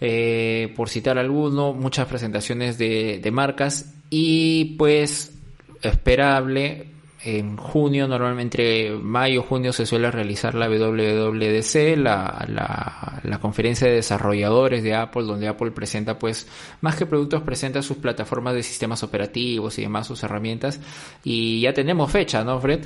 eh, 0.00 0.72
por 0.74 0.88
citar 0.88 1.16
alguno, 1.16 1.72
muchas 1.74 2.08
presentaciones 2.08 2.76
de, 2.76 3.20
de 3.22 3.30
marcas 3.30 3.94
y 4.10 4.74
pues 4.76 5.38
esperable 5.80 6.95
en 7.22 7.56
junio, 7.56 8.06
normalmente 8.06 8.90
mayo 8.90 9.40
y 9.40 9.44
junio 9.44 9.72
se 9.72 9.86
suele 9.86 10.10
realizar 10.10 10.54
la 10.54 10.68
WWDC, 10.68 11.96
la, 11.96 12.44
la, 12.48 13.20
la, 13.22 13.38
conferencia 13.38 13.88
de 13.88 13.94
desarrolladores 13.94 14.82
de 14.82 14.94
Apple, 14.94 15.24
donde 15.24 15.48
Apple 15.48 15.70
presenta, 15.70 16.18
pues, 16.18 16.48
más 16.82 16.96
que 16.96 17.06
productos, 17.06 17.42
presenta 17.42 17.82
sus 17.82 17.96
plataformas 17.96 18.54
de 18.54 18.62
sistemas 18.62 19.02
operativos 19.02 19.78
y 19.78 19.82
demás, 19.82 20.06
sus 20.06 20.22
herramientas. 20.22 20.80
Y 21.24 21.60
ya 21.60 21.72
tenemos 21.72 22.12
fecha, 22.12 22.44
¿no, 22.44 22.60
Fred? 22.60 22.84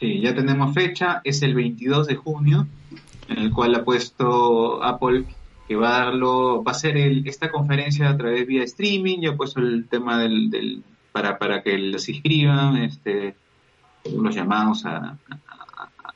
Sí, 0.00 0.20
ya 0.20 0.34
tenemos 0.34 0.74
fecha, 0.74 1.20
es 1.24 1.40
el 1.42 1.54
22 1.54 2.08
de 2.08 2.16
junio, 2.16 2.66
en 3.28 3.38
el 3.38 3.50
cual 3.52 3.74
ha 3.76 3.84
puesto 3.84 4.82
Apple 4.82 5.24
que 5.68 5.76
va 5.76 5.96
a 5.96 6.04
darlo, 6.04 6.62
va 6.62 6.72
a 6.72 6.74
ser 6.74 6.96
esta 6.98 7.50
conferencia 7.50 8.10
a 8.10 8.16
través 8.16 8.46
vía 8.46 8.64
streaming, 8.64 9.20
ya 9.20 9.30
ha 9.30 9.36
puesto 9.36 9.60
el 9.60 9.88
tema 9.88 10.18
del 10.18 10.82
para, 11.14 11.38
para 11.38 11.62
que 11.62 11.78
los 11.78 12.08
inscriban, 12.08 12.76
este, 12.76 13.36
los 14.12 14.34
llamamos 14.34 14.84
a, 14.84 15.16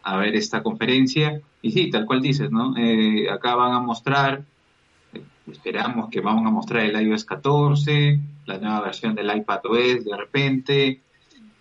a, 0.02 0.16
ver 0.16 0.34
esta 0.34 0.60
conferencia. 0.60 1.40
Y 1.62 1.70
sí, 1.70 1.88
tal 1.88 2.04
cual 2.04 2.20
dices, 2.20 2.50
¿no? 2.50 2.76
Eh, 2.76 3.30
acá 3.30 3.54
van 3.54 3.74
a 3.74 3.78
mostrar, 3.78 4.42
eh, 5.14 5.22
esperamos 5.52 6.10
que 6.10 6.20
van 6.20 6.44
a 6.44 6.50
mostrar 6.50 6.84
el 6.84 7.00
iOS 7.00 7.24
14, 7.24 8.18
la 8.46 8.58
nueva 8.58 8.80
versión 8.80 9.14
del 9.14 9.36
iPad 9.36 9.60
OS 9.66 10.04
de 10.04 10.16
repente, 10.16 11.00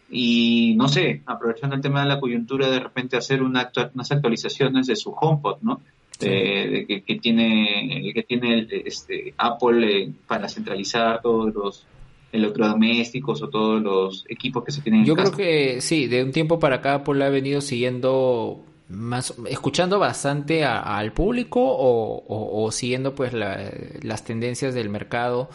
y 0.10 0.74
no 0.76 0.88
sé, 0.88 1.22
aprovechando 1.28 1.76
el 1.76 1.82
tema 1.84 2.02
de 2.02 2.08
la 2.08 2.20
coyuntura, 2.20 2.72
de 2.72 2.80
repente 2.80 3.18
hacer 3.18 3.44
una 3.44 3.70
unas 3.94 4.12
actualizaciones 4.12 4.88
de 4.88 4.96
su 4.96 5.12
HomePod, 5.12 5.62
¿no? 5.62 5.80
De, 6.20 7.04
que, 7.06 7.16
tiene 7.18 8.12
que 8.16 8.24
tiene 8.24 8.68
este 8.72 9.36
Apple 9.38 10.06
eh, 10.06 10.12
para 10.26 10.50
centralizar 10.50 11.22
todos 11.22 11.54
los 11.54 11.86
electrodomésticos 12.32 13.42
o 13.42 13.50
todos 13.50 13.82
los 13.82 14.26
equipos 14.28 14.64
que 14.64 14.72
se 14.72 14.82
tienen 14.82 15.06
Yo 15.06 15.16
creo 15.16 15.32
que 15.32 15.82
sí, 15.82 16.08
de 16.08 16.24
un 16.24 16.32
tiempo 16.32 16.60
para 16.60 16.78
acá 16.78 16.96
Apple 16.96 17.24
ha 17.24 17.30
venido 17.30 17.62
siguiendo 17.62 18.64
más, 18.90 19.34
escuchando 19.50 20.00
bastante 20.00 20.64
al 20.66 21.14
público 21.14 21.62
o, 21.64 22.70
siguiendo 22.72 23.16
pues 23.16 23.34
las 23.34 24.24
tendencias 24.24 24.74
del 24.74 24.90
mercado. 24.90 25.50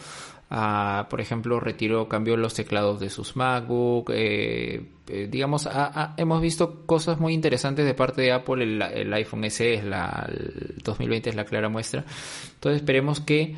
Ah, 0.55 1.07
por 1.09 1.19
ejemplo, 1.19 1.59
retiró, 1.59 2.07
cambió 2.07 2.37
los 2.37 2.53
teclados 2.53 2.99
de 2.99 3.09
sus 3.09 3.35
MacBook. 3.35 4.11
Eh, 4.13 4.85
eh, 5.07 5.27
digamos, 5.29 5.67
hemos 6.17 6.41
visto 6.41 6.85
cosas 6.85 7.19
muy 7.19 7.33
interesantes 7.33 7.85
de 7.85 7.95
parte 7.95 8.21
de 8.21 8.33
Apple. 8.33 8.63
El, 8.63 8.81
el 8.81 9.13
iPhone 9.15 9.49
SE 9.49 9.73
es 9.73 9.83
la, 9.83 10.27
el 10.29 10.75
2020 10.83 11.31
es 11.31 11.35
la 11.35 11.45
clara 11.45 11.69
muestra. 11.69 12.05
Entonces 12.53 12.81
esperemos 12.81 13.19
que 13.19 13.55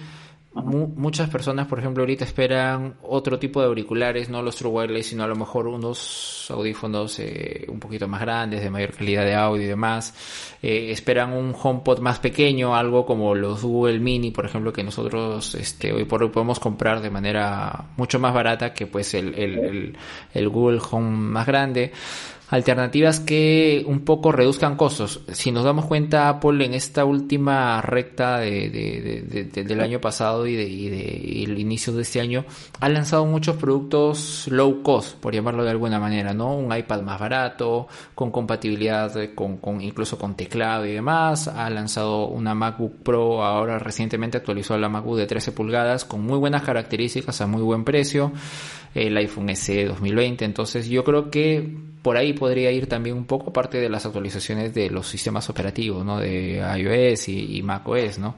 muchas 0.64 1.30
personas, 1.30 1.68
por 1.68 1.80
ejemplo, 1.80 2.04
ahorita 2.04 2.24
esperan 2.24 2.96
otro 3.02 3.38
tipo 3.38 3.60
de 3.60 3.68
auriculares, 3.68 4.30
no 4.30 4.42
los 4.42 4.56
True 4.56 4.72
Wireless, 4.72 5.08
sino 5.08 5.24
a 5.24 5.28
lo 5.28 5.36
mejor 5.36 5.68
unos 5.68 6.48
audífonos 6.50 7.20
eh, 7.20 7.66
un 7.68 7.80
poquito 7.80 8.08
más 8.08 8.22
grandes, 8.22 8.62
de 8.62 8.70
mayor 8.70 8.94
calidad 8.94 9.26
de 9.26 9.36
audio 9.36 9.64
y 9.64 9.68
demás. 9.68 10.14
Eh, 10.62 10.92
esperan 10.92 11.34
un 11.34 11.54
HomePod 11.62 12.00
más 12.00 12.20
pequeño, 12.20 12.76
algo 12.76 13.06
como 13.06 13.36
los 13.36 13.64
Google 13.64 14.00
Mini, 14.00 14.32
por 14.32 14.46
ejemplo, 14.46 14.72
que 14.72 14.84
nosotros 14.84 15.56
este, 15.56 15.92
hoy 15.92 16.06
por 16.06 16.24
hoy 16.24 16.30
podemos 16.30 16.60
comprar 16.60 17.02
de 17.02 17.10
manera 17.10 17.88
mucho 17.98 18.20
más 18.20 18.34
barata 18.34 18.74
que 18.74 18.88
pues 18.88 19.14
el, 19.14 19.36
el, 19.36 19.98
el 20.34 20.50
Google 20.50 20.80
Home 20.90 21.10
más 21.10 21.46
grande 21.46 21.92
alternativas 22.50 23.20
que 23.20 23.84
un 23.88 24.02
poco 24.02 24.32
reduzcan 24.32 24.76
costos. 24.76 25.22
Si 25.32 25.52
nos 25.52 25.64
damos 25.64 25.86
cuenta, 25.86 26.30
Apple 26.30 26.64
en 26.64 26.74
esta 26.74 27.04
última 27.06 27.82
recta 27.82 28.40
de, 28.40 29.50
del 29.54 29.82
año 29.82 30.00
pasado 30.00 30.46
y, 30.46 30.56
el 30.56 31.58
inicio 31.60 31.94
de 31.94 32.04
este 32.04 32.22
año 32.22 32.46
ha 32.80 32.90
lanzado 32.90 33.26
muchos 33.26 33.56
productos 33.56 34.48
low 34.50 34.84
cost, 34.84 35.18
por 35.18 35.34
llamarlo 35.34 35.64
de 35.64 35.72
alguna 35.72 36.00
manera, 36.00 36.34
¿no? 36.34 36.56
Un 36.56 36.76
iPad 36.76 37.02
más 37.02 37.20
barato, 37.20 37.88
con 38.14 38.32
compatibilidad 38.32 39.12
con, 39.34 39.58
con 39.58 39.82
incluso 39.82 40.18
con 40.18 40.36
teclado 40.36 40.86
y 40.86 40.94
demás. 40.94 41.48
Ha 41.48 41.70
lanzado 41.70 42.28
una 42.28 42.54
MacBook 42.54 43.04
Pro, 43.04 43.44
ahora 43.44 43.80
recientemente 43.80 44.38
actualizó 44.38 44.78
la 44.78 44.90
MacBook 44.90 45.18
de 45.18 45.26
13 45.26 45.52
pulgadas 45.52 46.06
con 46.06 46.22
muy 46.22 46.38
buenas 46.38 46.64
características 46.64 47.42
a 47.42 47.48
muy 47.48 47.62
buen 47.62 47.84
precio. 47.84 48.32
El 48.94 49.18
iPhone 49.18 49.54
SE 49.56 49.86
2020. 49.86 50.46
Entonces 50.46 50.88
yo 50.88 51.04
creo 51.04 51.30
que 51.30 51.95
por 52.06 52.18
ahí 52.18 52.34
podría 52.34 52.72
ir 52.72 52.86
también 52.86 53.18
un 53.18 53.26
poco 53.26 53.52
parte 53.52 53.80
de 53.80 53.90
las 53.90 54.06
actualizaciones 54.06 54.76
de 54.76 54.92
los 54.92 55.08
sistemas 55.08 55.50
operativos, 55.50 56.06
¿no? 56.06 56.20
De 56.20 56.62
iOS 56.78 57.30
y, 57.30 57.64
macOS, 57.64 58.20
¿no? 58.20 58.36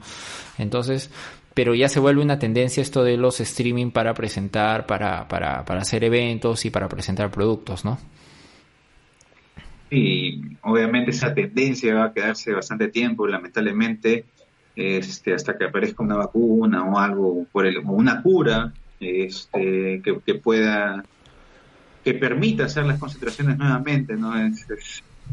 Entonces, 0.56 1.10
pero 1.52 1.74
ya 1.74 1.90
se 1.90 2.00
vuelve 2.00 2.22
una 2.22 2.38
tendencia 2.38 2.80
esto 2.80 3.04
de 3.04 3.18
los 3.18 3.40
streaming 3.40 3.90
para 3.90 4.14
presentar, 4.14 4.86
para, 4.86 5.28
para, 5.28 5.66
para 5.66 5.82
hacer 5.82 6.02
eventos 6.02 6.64
y 6.64 6.70
para 6.70 6.88
presentar 6.88 7.30
productos, 7.30 7.84
¿no? 7.84 7.98
Sí, 9.90 10.40
obviamente 10.62 11.10
esa 11.10 11.34
tendencia 11.34 11.94
va 11.94 12.04
a 12.04 12.12
quedarse 12.14 12.54
bastante 12.54 12.88
tiempo, 12.88 13.26
lamentablemente, 13.26 14.24
este, 14.76 15.34
hasta 15.34 15.58
que 15.58 15.66
aparezca 15.66 16.02
una 16.02 16.16
vacuna 16.16 16.84
o 16.84 16.98
algo 16.98 17.44
por 17.52 17.66
el, 17.66 17.76
o 17.76 17.90
una 17.90 18.22
cura 18.22 18.72
este, 18.98 20.00
que 20.02 20.34
pueda 20.36 21.04
que 22.04 22.14
permita 22.14 22.64
hacer 22.64 22.86
las 22.86 22.98
concentraciones 22.98 23.58
nuevamente, 23.58 24.14
¿no? 24.16 24.32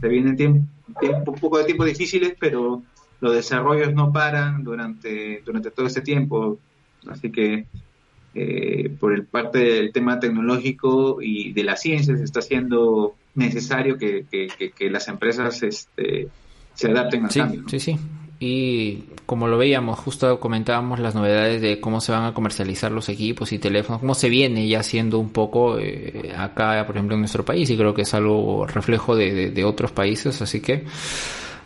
se 0.02 0.08
vienen 0.08 0.36
tiempo, 0.36 1.32
un 1.32 1.40
poco 1.40 1.58
de 1.58 1.66
tiempo 1.66 1.86
difíciles, 1.86 2.36
pero 2.40 2.84
los 3.22 3.34
desarrollos 3.34 3.94
no 3.94 4.12
paran 4.12 4.64
durante, 4.64 5.42
durante 5.46 5.72
todo 5.72 5.88
este 5.88 6.02
tiempo, 6.02 6.60
así 7.08 7.32
que 7.32 7.66
eh, 8.34 8.90
por 9.00 9.14
el 9.14 9.26
parte 9.26 9.60
del 9.60 9.94
tema 9.94 10.20
tecnológico 10.20 11.22
y 11.22 11.54
de 11.54 11.64
la 11.64 11.78
ciencia 11.78 12.18
se 12.18 12.24
está 12.24 12.40
haciendo 12.40 13.16
necesario 13.36 13.98
que, 13.98 14.26
que, 14.30 14.90
las 14.90 15.08
empresas 15.08 15.64
este, 15.64 16.28
se 16.74 16.92
adapten 16.92 17.26
al 17.26 17.32
cambio. 17.34 17.64
Sí, 17.68 17.80
sí, 17.80 17.98
y 18.39 19.06
como 19.25 19.48
lo 19.48 19.58
veíamos, 19.58 19.98
justo 20.00 20.39
comentábamos 20.39 21.00
las 21.00 21.15
novedades 21.15 21.62
de 21.62 21.80
cómo 21.80 22.01
se 22.01 22.12
van 22.12 22.25
a 22.25 22.34
comercializar 22.34 22.92
los 22.92 23.10
equipos 23.10 23.51
y 23.51 23.60
teléfonos, 23.60 24.01
cómo 24.01 24.13
se 24.13 24.30
viene 24.30 24.68
ya 24.68 24.80
haciendo 24.80 25.20
un 25.20 25.30
poco 25.30 25.80
eh, 25.80 26.34
acá, 26.38 26.84
por 26.86 26.96
ejemplo, 26.96 27.15
en 27.15 27.22
nuestro 27.22 27.46
país, 27.46 27.70
y 27.70 27.77
creo 27.77 27.94
que 27.94 28.04
es 28.04 28.13
algo 28.13 28.68
reflejo 28.68 29.15
de, 29.15 29.51
de 29.51 29.63
otros 29.63 29.92
países, 29.92 30.42
así 30.42 30.62
que... 30.62 30.86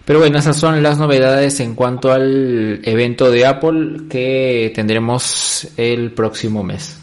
Pero 0.06 0.18
bueno, 0.18 0.40
esas 0.40 0.58
son 0.58 0.82
las 0.82 0.98
novedades 0.98 1.60
en 1.60 1.76
cuanto 1.76 2.12
al 2.12 2.82
evento 2.84 3.30
de 3.30 3.46
Apple 3.46 4.08
que 4.10 4.72
tendremos 4.74 5.68
el 5.78 6.14
próximo 6.14 6.64
mes. 6.64 7.00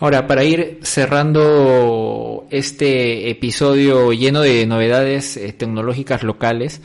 Ahora, 0.00 0.26
para 0.26 0.44
ir 0.44 0.78
cerrando 0.80 2.46
este 2.48 3.28
episodio 3.28 4.12
lleno 4.14 4.40
de 4.40 4.66
novedades 4.66 5.36
eh, 5.36 5.52
tecnológicas 5.52 6.22
locales, 6.22 6.80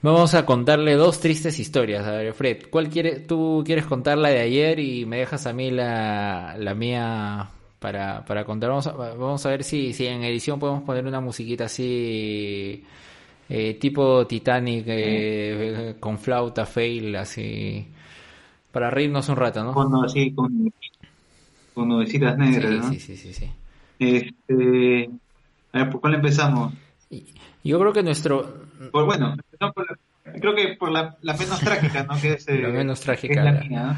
vamos 0.00 0.32
a 0.32 0.46
contarle 0.46 0.94
dos 0.94 1.20
tristes 1.20 1.58
historias. 1.58 2.06
A 2.06 2.12
ver, 2.12 2.32
Fred, 2.32 2.62
¿cuál 2.70 2.88
quiere, 2.88 3.20
tú 3.20 3.62
quieres 3.62 3.84
contar 3.84 4.16
la 4.16 4.30
de 4.30 4.40
ayer 4.40 4.78
y 4.78 5.04
me 5.04 5.18
dejas 5.18 5.46
a 5.46 5.52
mí 5.52 5.70
la, 5.70 6.56
la 6.58 6.74
mía 6.74 7.50
para, 7.78 8.24
para 8.24 8.42
contar? 8.46 8.70
Vamos 8.70 8.86
a, 8.86 8.92
vamos 8.92 9.44
a 9.44 9.50
ver 9.50 9.62
si, 9.62 9.92
si 9.92 10.06
en 10.06 10.24
edición 10.24 10.58
podemos 10.58 10.84
poner 10.84 11.06
una 11.06 11.20
musiquita 11.20 11.66
así, 11.66 12.82
eh, 13.50 13.74
tipo 13.74 14.26
Titanic, 14.26 14.84
eh, 14.88 15.96
con 16.00 16.18
flauta, 16.18 16.64
fail, 16.64 17.16
así, 17.16 17.86
para 18.72 18.88
reírnos 18.88 19.28
un 19.28 19.36
rato, 19.36 19.62
¿no? 19.62 19.74
Cuando 19.74 20.04
así, 20.04 20.32
con 20.32 20.72
con 21.78 21.88
nubecitas 21.88 22.36
negras, 22.36 22.72
sí, 22.72 22.78
¿no? 22.78 22.90
Sí, 22.90 22.98
sí, 22.98 23.16
sí, 23.16 23.32
sí. 23.32 23.50
Este, 24.00 25.10
a 25.72 25.78
ver, 25.78 25.90
¿por 25.90 26.00
cuál 26.00 26.14
empezamos? 26.14 26.74
Yo 27.62 27.78
creo 27.78 27.92
que 27.92 28.02
nuestro... 28.02 28.66
Pues 28.90 29.06
bueno, 29.06 29.36
creo 30.40 30.54
que 30.56 30.76
por 30.76 30.90
la, 30.90 31.16
la, 31.22 31.34
menos 31.34 31.60
trágica, 31.60 32.02
¿no? 32.02 32.20
Que 32.20 32.32
es, 32.32 32.48
la 32.48 32.68
menos 32.68 33.00
trágica. 33.00 33.44
la, 33.44 33.52
mía, 33.52 33.82
¿no? 33.82 33.88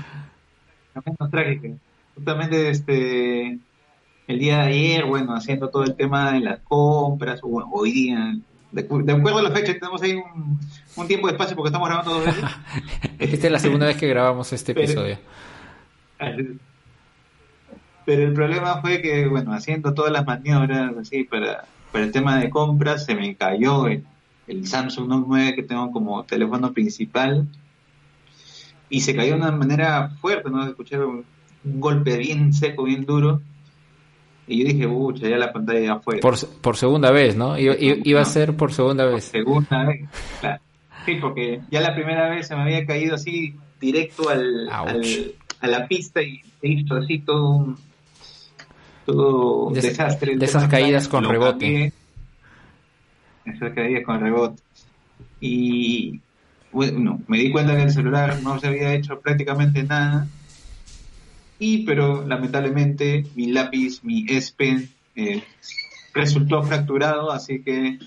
La 0.94 1.02
menos 1.06 1.30
trágica. 1.30 1.68
Justamente, 2.14 2.68
este... 2.68 3.58
el 4.26 4.38
día 4.38 4.58
de 4.58 4.62
ayer, 4.64 5.06
bueno, 5.06 5.34
haciendo 5.34 5.70
todo 5.70 5.84
el 5.84 5.94
tema 5.94 6.32
de 6.32 6.40
las 6.40 6.60
compras, 6.60 7.40
o 7.42 7.66
hoy 7.72 7.92
día, 7.92 8.36
de, 8.72 8.82
acuerdo 8.82 9.38
a 9.38 9.42
la 9.42 9.52
fecha, 9.52 9.72
tenemos 9.72 10.02
ahí 10.02 10.20
un, 10.96 11.08
tiempo 11.08 11.28
de 11.28 11.32
espacio 11.32 11.56
porque 11.56 11.68
estamos 11.68 11.88
grabando 11.88 12.12
dos 12.12 12.26
veces. 12.26 12.44
Esta 13.18 13.46
es 13.46 13.52
la 13.52 13.58
segunda 13.58 13.86
vez 13.86 13.96
que 13.96 14.06
grabamos 14.06 14.52
este 14.52 14.72
episodio. 14.72 15.18
Pero, 16.18 16.44
el 18.18 18.32
problema 18.32 18.80
fue 18.80 19.00
que, 19.00 19.26
bueno, 19.26 19.52
haciendo 19.52 19.94
todas 19.94 20.12
las 20.12 20.26
maniobras 20.26 20.96
así 20.96 21.24
para, 21.24 21.64
para 21.92 22.04
el 22.04 22.12
tema 22.12 22.38
de 22.38 22.50
compras, 22.50 23.04
se 23.04 23.14
me 23.14 23.34
cayó 23.36 23.86
el, 23.86 24.04
el 24.46 24.66
Samsung 24.66 25.08
Note 25.08 25.26
9 25.28 25.54
que 25.54 25.62
tengo 25.62 25.90
como 25.92 26.24
teléfono 26.24 26.72
principal 26.72 27.46
y 28.88 29.00
se 29.00 29.14
cayó 29.14 29.34
de 29.34 29.40
una 29.40 29.52
manera 29.52 30.10
fuerte, 30.20 30.50
¿no? 30.50 30.66
Escuché 30.66 30.98
un, 30.98 31.24
golpe 31.62 32.16
bien 32.16 32.52
seco, 32.52 32.84
bien 32.84 33.04
duro. 33.04 33.40
Y 34.46 34.58
yo 34.58 34.64
dije, 34.64 34.88
pucha, 34.88 35.28
ya 35.28 35.36
la 35.36 35.52
pantalla 35.52 35.80
ya 35.80 36.00
fue. 36.00 36.18
Por, 36.18 36.34
por 36.60 36.76
segunda 36.76 37.12
vez, 37.12 37.36
¿no? 37.36 37.56
Iba, 37.56 38.20
a 38.20 38.24
ser 38.24 38.56
por 38.56 38.72
segunda 38.72 39.04
vez. 39.04 39.24
segunda 39.24 39.84
vez, 39.84 40.08
claro. 40.40 40.60
Sí, 41.06 41.14
porque 41.20 41.60
ya 41.70 41.80
la 41.80 41.94
primera 41.94 42.28
vez 42.28 42.48
se 42.48 42.56
me 42.56 42.62
había 42.62 42.84
caído 42.84 43.14
así 43.14 43.54
directo 43.80 44.28
al, 44.28 44.68
a 44.68 45.66
la 45.66 45.86
pista 45.86 46.22
y 46.22 46.42
se 46.60 46.68
hizo 46.68 46.96
así 46.96 47.20
todo 47.20 47.50
un 47.50 47.76
todo 49.12 49.70
desastre. 49.70 50.36
De 50.36 50.44
esas 50.44 50.68
caídas 50.68 51.08
con 51.08 51.24
rebote. 51.24 51.92
esas 53.44 53.72
caídas 53.74 54.04
con 54.04 54.20
rebote. 54.20 54.62
Y 55.40 56.20
bueno, 56.72 57.20
me 57.26 57.38
di 57.38 57.50
cuenta 57.50 57.76
que 57.76 57.82
el 57.82 57.90
celular 57.90 58.40
no 58.42 58.58
se 58.58 58.68
había 58.68 58.94
hecho 58.94 59.20
prácticamente 59.20 59.82
nada. 59.82 60.26
Y, 61.58 61.84
pero 61.84 62.26
lamentablemente, 62.26 63.26
mi 63.34 63.48
lápiz, 63.48 64.02
mi 64.02 64.24
S 64.28 64.52
Pen, 64.56 64.88
eh, 65.14 65.42
resultó 66.14 66.62
fracturado, 66.62 67.30
así 67.30 67.62
que 67.62 67.98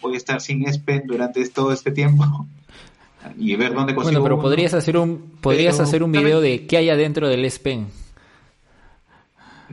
voy 0.00 0.14
a 0.14 0.16
estar 0.16 0.40
sin 0.40 0.66
S 0.68 0.78
Pen 0.78 1.02
durante 1.06 1.46
todo 1.48 1.72
este 1.72 1.90
tiempo. 1.90 2.24
y 3.38 3.56
ver 3.56 3.74
dónde 3.74 3.94
consigo 3.94 4.20
Bueno, 4.20 4.22
pero 4.22 4.40
podrías 4.40 4.74
hacer 4.74 4.96
un 4.96 5.32
podrías 5.40 5.80
hacer 5.80 6.02
un 6.02 6.12
video 6.12 6.40
de 6.40 6.66
qué 6.66 6.78
hay 6.78 6.90
adentro 6.90 7.28
del 7.28 7.44
S 7.44 7.58
Pen. 7.58 7.88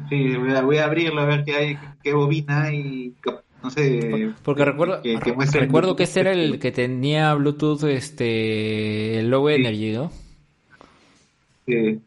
Sí, 0.10 0.36
voy 0.36 0.54
a, 0.54 0.62
voy 0.62 0.78
a 0.78 0.86
abrirlo 0.86 1.22
a 1.22 1.26
ver 1.26 1.44
qué 1.44 1.56
hay, 1.56 1.78
qué 2.04 2.14
bobina 2.14 2.74
y 2.74 3.14
no 3.64 3.70
sé. 3.72 4.34
Porque 4.44 4.64
recuerdo, 4.64 5.02
que, 5.02 5.20
recuerdo 5.60 5.96
que 5.96 6.04
ese 6.04 6.20
era 6.22 6.32
el 6.32 6.60
que 6.60 6.72
tenía 6.72 7.34
Bluetooth, 7.34 7.84
este, 7.84 9.20
el 9.20 9.30
Low 9.30 9.50
Energy, 9.50 9.92
¿no? 9.94 10.12
Sí. 11.66 12.00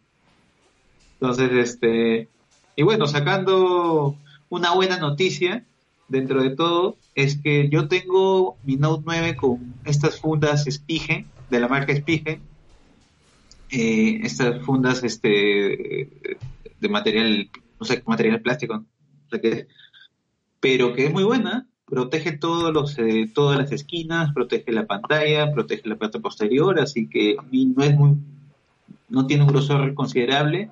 Entonces, 1.15 1.53
este, 1.53 2.29
y 2.77 2.83
bueno, 2.83 3.07
sacando 3.07 4.17
una 4.49 4.73
buena 4.75 4.99
noticia 4.99 5.65
dentro 6.09 6.43
de 6.43 6.51
todo, 6.51 6.97
es 7.15 7.39
que 7.39 7.69
yo 7.69 7.89
tengo 7.89 8.57
mi 8.65 8.77
Note 8.77 9.03
9 9.05 9.37
con 9.37 9.75
estas 9.85 10.19
fundas 10.19 10.65
Spige, 10.65 11.27
de 11.51 11.61
la 11.61 11.69
marca 11.69 11.95
Spige, 11.95 12.41
eh, 13.71 14.21
estas 14.23 14.65
fundas 14.65 15.05
este 15.05 16.09
de 16.81 16.89
material, 16.89 17.51
no 17.81 17.87
sé, 17.87 18.03
material 18.07 18.41
plástico, 18.41 18.85
pero 20.61 20.93
que 20.93 21.07
es 21.07 21.13
muy 21.13 21.25
buena, 21.25 21.67
protege 21.87 22.33
todos 22.33 22.73
los, 22.73 22.99
eh, 22.99 23.29
todas 23.35 23.59
las 23.59 23.73
esquinas, 23.73 24.33
protege 24.33 24.71
la 24.73 24.87
pantalla, 24.87 25.53
protege 25.53 25.89
la 25.89 25.97
parte 25.97 26.21
posterior, 26.21 26.79
así 26.79 27.09
que 27.09 27.37
no 27.51 27.83
es 27.83 27.97
muy, 27.97 28.17
no 29.09 29.27
tiene 29.27 29.43
un 29.43 29.49
grosor 29.49 29.93
considerable. 29.95 30.71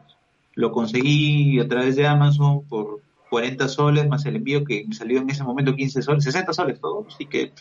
Lo 0.54 0.70
conseguí 0.70 1.58
a 1.60 1.68
través 1.68 1.96
de 1.96 2.06
Amazon 2.06 2.62
por 2.64 3.00
40 3.30 3.68
soles 3.68 4.08
más 4.08 4.24
el 4.26 4.36
envío 4.36 4.64
que 4.64 4.84
me 4.86 4.94
salió 4.94 5.18
en 5.20 5.30
ese 5.30 5.44
momento 5.44 5.74
15 5.74 6.02
soles, 6.02 6.24
60 6.24 6.52
soles 6.52 6.80
todo, 6.80 7.06
así 7.08 7.26
que 7.26 7.52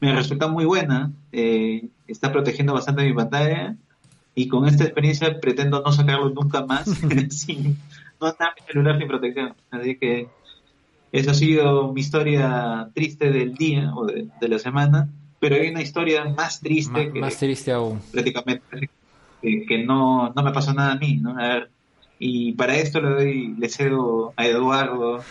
me 0.00 0.14
resulta 0.14 0.48
muy 0.48 0.64
buena, 0.64 1.12
eh, 1.32 1.88
está 2.06 2.32
protegiendo 2.32 2.74
bastante 2.74 3.04
mi 3.04 3.14
pantalla 3.14 3.76
y 4.34 4.48
con 4.48 4.66
esta 4.68 4.84
experiencia 4.84 5.40
pretendo 5.40 5.82
no 5.82 5.90
sacarlo 5.92 6.30
nunca 6.30 6.64
más 6.64 6.84
sin 7.30 7.78
no 8.20 8.28
estar 8.28 8.54
mi 8.58 8.66
celular 8.66 8.98
sin 8.98 9.08
protección, 9.08 9.54
así 9.70 9.96
que 9.96 10.28
esa 11.12 11.30
ha 11.30 11.34
sido 11.34 11.92
mi 11.92 12.00
historia 12.00 12.90
triste 12.94 13.30
del 13.30 13.54
día 13.54 13.92
o 13.94 14.06
de, 14.06 14.28
la 14.40 14.58
semana, 14.58 15.08
pero 15.40 15.56
hay 15.56 15.68
una 15.68 15.82
historia 15.82 16.24
más 16.24 16.60
triste 16.60 17.12
que 17.12 17.20
más 17.20 17.38
triste 17.38 17.72
aún. 17.72 18.00
prácticamente 18.12 18.90
que, 19.40 19.84
no, 19.84 20.32
no 20.34 20.42
me 20.42 20.52
pasó 20.52 20.74
nada 20.74 20.92
a 20.92 20.96
mí, 20.96 21.18
¿no? 21.22 21.38
A 21.38 21.48
ver, 21.48 21.70
y 22.18 22.52
para 22.52 22.76
esto 22.76 23.00
le 23.00 23.10
doy, 23.10 23.54
le 23.58 23.68
cedo 23.68 24.32
a 24.36 24.46
Eduardo 24.46 25.22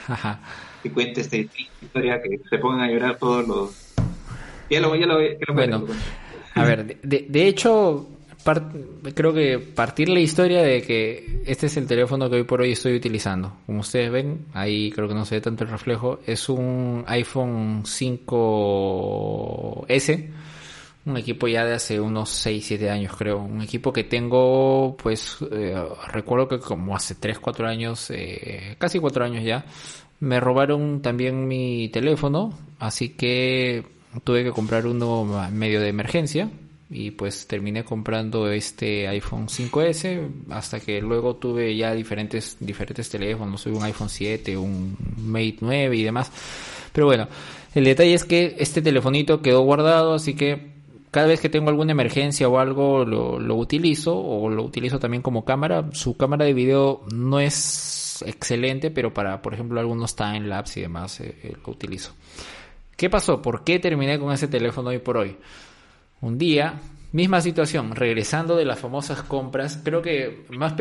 que 0.84 0.92
cuente 0.92 1.22
esta 1.22 1.38
historia, 1.38 2.22
que 2.22 2.40
se 2.50 2.58
pongan 2.60 2.82
a 2.82 2.92
llorar 2.92 3.18
todos 3.18 3.48
los... 3.48 3.96
Ya 4.70 4.80
lo, 4.80 4.96
ya 4.96 5.06
lo, 5.06 5.22
ya 5.22 5.38
lo 5.48 5.54
bueno, 5.54 5.86
a 6.56 6.64
ver, 6.64 7.00
de, 7.02 7.26
de 7.28 7.48
hecho, 7.48 8.08
creo 9.16 9.34
que 9.34 9.58
partir 9.60 10.10
la 10.10 10.20
historia 10.20 10.62
de 10.62 10.84
que 10.84 11.42
este 11.46 11.66
es 11.66 11.78
el 11.78 11.88
teléfono 11.88 12.30
que 12.30 12.36
hoy 12.36 12.44
por 12.44 12.62
hoy 12.62 12.74
estoy 12.74 12.96
utilizando. 12.96 13.54
Como 13.66 13.80
ustedes 13.80 14.12
ven, 14.12 14.46
ahí 14.54 14.92
creo 14.92 15.08
que 15.08 15.16
no 15.16 15.26
se 15.26 15.34
ve 15.36 15.42
tanto 15.42 15.64
el 15.64 15.72
reflejo. 15.72 16.20
Es 16.28 16.48
un 16.50 17.04
iPhone 17.08 17.84
5S, 17.84 20.30
un 21.06 21.18
equipo 21.18 21.48
ya 21.48 21.66
de 21.66 21.74
hace 21.74 22.00
unos 22.00 22.30
6, 22.30 22.66
7 22.68 22.92
años 22.92 23.16
creo. 23.18 23.40
Un 23.40 23.64
equipo 23.64 23.92
que 23.92 24.04
tengo, 24.04 24.96
pues 25.02 25.38
eh, 25.52 25.76
recuerdo 26.08 26.48
que 26.48 26.60
como 26.60 26.96
hace 26.96 27.16
3, 27.16 27.40
4 27.40 27.68
años, 27.68 28.12
eh, 28.12 28.76
casi 28.78 29.00
4 29.00 29.26
años 29.26 29.44
ya, 29.44 29.66
me 30.20 30.40
robaron 30.40 31.02
también 31.02 31.48
mi 31.48 31.90
teléfono, 31.90 32.54
así 32.80 33.10
que 33.10 33.84
tuve 34.24 34.44
que 34.44 34.52
comprar 34.52 34.86
uno 34.88 35.50
medio 35.52 35.82
de 35.82 35.90
emergencia 35.90 36.50
y 36.90 37.12
pues 37.12 37.48
terminé 37.48 37.84
comprando 37.84 38.50
este 38.50 39.08
iPhone 39.08 39.48
5S 39.48 40.30
hasta 40.52 40.80
que 40.80 41.02
luego 41.02 41.36
tuve 41.36 41.76
ya 41.76 41.94
diferentes 41.94 42.58
diferentes 42.60 43.10
teléfonos, 43.10 43.66
un 43.66 43.84
iPhone 43.84 44.10
7, 44.10 44.58
un 44.58 44.96
Mate 45.18 45.58
9 45.62 45.96
y 45.96 46.04
demás. 46.04 46.32
Pero 46.94 47.08
bueno, 47.08 47.28
el 47.74 47.84
detalle 47.86 48.14
es 48.14 48.24
que 48.24 48.56
este 48.60 48.82
telefonito 48.82 49.42
quedó 49.42 49.62
guardado, 49.62 50.14
así 50.14 50.36
que 50.36 50.76
cada 51.12 51.28
vez 51.28 51.40
que 51.40 51.50
tengo 51.50 51.70
alguna 51.70 51.94
emergencia 51.94 52.48
o 52.48 52.60
algo 52.60 53.06
lo, 53.06 53.40
lo 53.40 53.56
utilizo 53.56 54.18
o 54.18 54.50
lo 54.50 54.64
utilizo 54.64 55.00
también 55.00 55.22
como 55.24 55.46
cámara. 55.46 55.90
Su 55.94 56.18
cámara 56.18 56.46
de 56.46 56.54
video 56.54 57.04
no 57.14 57.40
es 57.40 58.22
excelente, 58.26 58.92
pero 58.92 59.14
para, 59.14 59.42
por 59.42 59.54
ejemplo, 59.54 59.80
algunos 59.80 60.16
time 60.16 60.42
lapse 60.42 60.80
y 60.80 60.84
demás 60.84 61.20
eh, 61.20 61.36
eh, 61.44 61.54
lo 61.66 61.74
utilizo. 61.74 62.14
¿Qué 62.96 63.10
pasó? 63.10 63.42
¿Por 63.42 63.64
qué 63.64 63.80
terminé 63.80 64.20
con 64.20 64.32
ese 64.32 64.48
teléfono 64.48 64.90
hoy 64.90 65.00
por 65.00 65.18
hoy? 65.18 65.38
Un 66.22 66.38
día, 66.38 66.80
misma 67.16 67.40
situación, 67.40 67.96
regresando 67.96 68.58
de 68.58 68.66
las 68.66 68.78
famosas 68.78 69.24
compras, 69.24 69.80
creo 69.82 70.02
que 70.02 70.44
más 70.50 70.74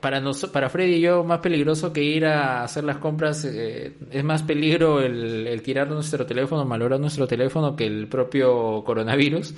para 0.00 0.20
nos, 0.20 0.44
para 0.46 0.68
Freddy 0.68 0.96
y 0.96 1.00
yo 1.00 1.24
más 1.24 1.40
peligroso 1.40 1.94
que 1.94 2.02
ir 2.02 2.26
a 2.26 2.62
hacer 2.62 2.84
las 2.84 2.98
compras 2.98 3.46
eh, 3.46 3.94
es 4.10 4.22
más 4.22 4.42
peligro 4.42 5.00
el, 5.00 5.62
tirar 5.62 5.88
nuestro 5.88 6.26
teléfono, 6.26 6.66
malograr 6.66 7.00
nuestro 7.00 7.26
teléfono 7.26 7.74
que 7.74 7.86
el 7.86 8.06
propio 8.06 8.84
coronavirus. 8.84 9.54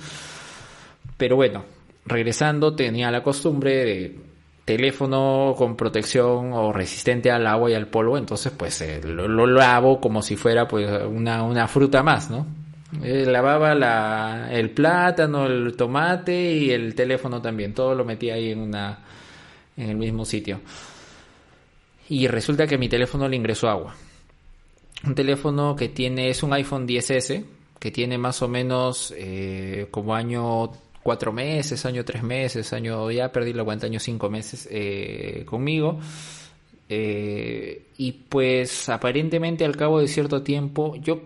Pero 1.17 1.35
bueno, 1.35 1.65
regresando 2.05 2.75
tenía 2.75 3.11
la 3.11 3.21
costumbre 3.21 3.83
de 3.83 4.15
teléfono 4.63 5.53
con 5.57 5.75
protección 5.75 6.53
o 6.53 6.71
resistente 6.71 7.29
al 7.29 7.45
agua 7.45 7.71
y 7.71 7.73
al 7.73 7.87
polvo, 7.87 8.17
entonces 8.17 8.53
pues 8.55 8.79
eh, 8.81 9.01
lo, 9.03 9.27
lo, 9.27 9.45
lavo 9.47 9.99
como 9.99 10.21
si 10.21 10.37
fuera 10.37 10.65
pues 10.65 10.89
una, 11.07 11.43
una 11.43 11.67
fruta 11.67 12.01
más, 12.03 12.29
¿no? 12.31 12.47
Eh, 13.03 13.25
lavaba 13.25 13.75
la, 13.75 14.49
el 14.51 14.71
plátano, 14.71 15.45
el 15.45 15.75
tomate 15.75 16.53
y 16.53 16.71
el 16.71 16.95
teléfono 16.95 17.41
también. 17.41 17.73
Todo 17.73 17.95
lo 17.95 18.05
metía 18.05 18.35
ahí 18.35 18.51
en, 18.51 18.59
una, 18.59 18.99
en 19.77 19.89
el 19.89 19.97
mismo 19.97 20.25
sitio. 20.25 20.61
Y 22.09 22.27
resulta 22.27 22.67
que 22.67 22.77
mi 22.77 22.87
teléfono 22.87 23.27
le 23.27 23.35
ingresó 23.35 23.69
agua. 23.69 23.95
Un 25.05 25.15
teléfono 25.15 25.75
que 25.75 25.89
tiene, 25.89 26.29
es 26.29 26.43
un 26.43 26.53
iPhone 26.53 26.87
10S, 26.87 27.43
que 27.79 27.91
tiene 27.91 28.17
más 28.17 28.41
o 28.41 28.47
menos 28.47 29.13
eh, 29.17 29.87
como 29.91 30.15
año 30.15 30.71
cuatro 31.03 31.31
meses, 31.31 31.85
año 31.85 32.03
tres 32.03 32.23
meses, 32.23 32.73
año, 32.73 33.11
ya 33.11 33.31
perdí 33.31 33.53
la 33.53 33.63
cuenta, 33.63 33.85
año 33.85 33.99
cinco 33.99 34.29
meses 34.29 34.67
eh, 34.71 35.43
conmigo. 35.45 35.99
y 36.89 38.11
pues 38.29 38.89
aparentemente 38.89 39.65
al 39.65 39.75
cabo 39.75 39.99
de 39.99 40.07
cierto 40.07 40.41
tiempo, 40.41 40.95
yo 40.95 41.21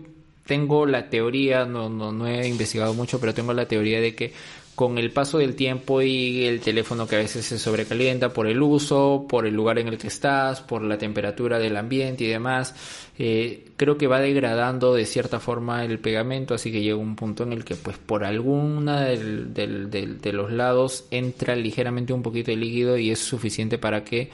tengo 0.50 0.84
la 0.84 1.08
teoría, 1.08 1.64
no, 1.64 1.88
no, 1.88 2.26
he 2.26 2.48
investigado 2.48 2.92
mucho, 2.92 3.20
pero 3.20 3.32
tengo 3.32 3.52
la 3.52 3.68
teoría 3.68 4.00
de 4.00 4.16
que 4.16 4.32
con 4.74 4.98
el 4.98 5.12
paso 5.12 5.38
del 5.38 5.54
tiempo 5.54 6.02
y 6.02 6.44
el 6.44 6.58
teléfono 6.58 7.06
que 7.06 7.14
a 7.14 7.18
veces 7.20 7.46
se 7.46 7.56
sobrecalienta 7.56 8.32
por 8.32 8.48
el 8.48 8.60
uso, 8.60 9.26
por 9.28 9.46
el 9.46 9.54
lugar 9.54 9.78
en 9.78 9.86
el 9.86 9.96
que 9.96 10.08
estás, 10.08 10.60
por 10.60 10.82
la 10.82 10.98
temperatura 10.98 11.60
del 11.60 11.76
ambiente 11.76 12.24
y 12.24 12.26
demás, 12.26 12.74
eh, 13.16 13.68
creo 13.76 13.96
que 13.96 14.08
va 14.08 14.18
degradando 14.18 14.92
de 14.92 15.06
cierta 15.06 15.38
forma 15.38 15.84
el 15.84 16.00
pegamento, 16.00 16.54
así 16.54 16.72
que 16.72 16.82
llega 16.82 16.96
un 16.96 17.14
punto 17.14 17.44
en 17.44 17.52
el 17.52 17.64
que 17.64 17.76
pues 17.76 17.96
por 17.98 18.24
alguna 18.24 19.02
del, 19.02 19.54
de 19.54 20.32
los 20.32 20.50
lados 20.50 21.04
entra 21.12 21.54
ligeramente 21.54 22.12
un 22.12 22.24
poquito 22.24 22.50
de 22.50 22.56
líquido 22.56 22.98
y 22.98 23.12
es 23.12 23.20
suficiente 23.20 23.78
para 23.78 24.02
que 24.02 24.30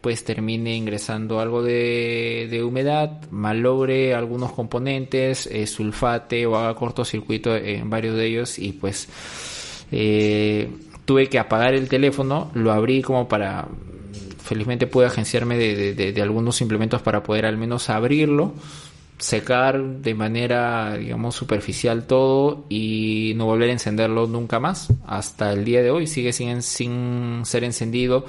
pues 0.00 0.24
termine 0.24 0.74
ingresando 0.74 1.40
algo 1.40 1.62
de, 1.62 2.48
de 2.50 2.62
humedad, 2.64 3.20
malogre 3.30 4.14
algunos 4.14 4.52
componentes, 4.52 5.46
eh, 5.46 5.66
sulfate 5.66 6.46
o 6.46 6.56
haga 6.56 6.74
cortocircuito 6.74 7.54
en 7.54 7.90
varios 7.90 8.16
de 8.16 8.26
ellos 8.26 8.58
y 8.58 8.72
pues 8.72 9.08
eh, 9.92 10.68
tuve 11.04 11.28
que 11.28 11.38
apagar 11.38 11.74
el 11.74 11.88
teléfono, 11.88 12.50
lo 12.54 12.72
abrí 12.72 13.02
como 13.02 13.28
para, 13.28 13.68
felizmente 14.38 14.86
pude 14.86 15.06
agenciarme 15.06 15.58
de, 15.58 15.94
de, 15.94 16.22
algunos 16.22 16.60
implementos 16.60 17.02
para 17.02 17.22
poder 17.22 17.44
al 17.44 17.58
menos 17.58 17.90
abrirlo, 17.90 18.54
secar 19.18 19.82
de 19.82 20.14
manera, 20.14 20.96
digamos, 20.96 21.34
superficial 21.34 22.06
todo 22.06 22.64
y 22.70 23.34
no 23.36 23.44
volver 23.44 23.68
a 23.68 23.72
encenderlo 23.72 24.26
nunca 24.26 24.60
más. 24.60 24.88
Hasta 25.06 25.52
el 25.52 25.64
día 25.64 25.82
de 25.82 25.90
hoy 25.90 26.06
sigue 26.06 26.32
sin, 26.32 26.62
sin 26.62 27.42
ser 27.44 27.64
encendido 27.64 28.24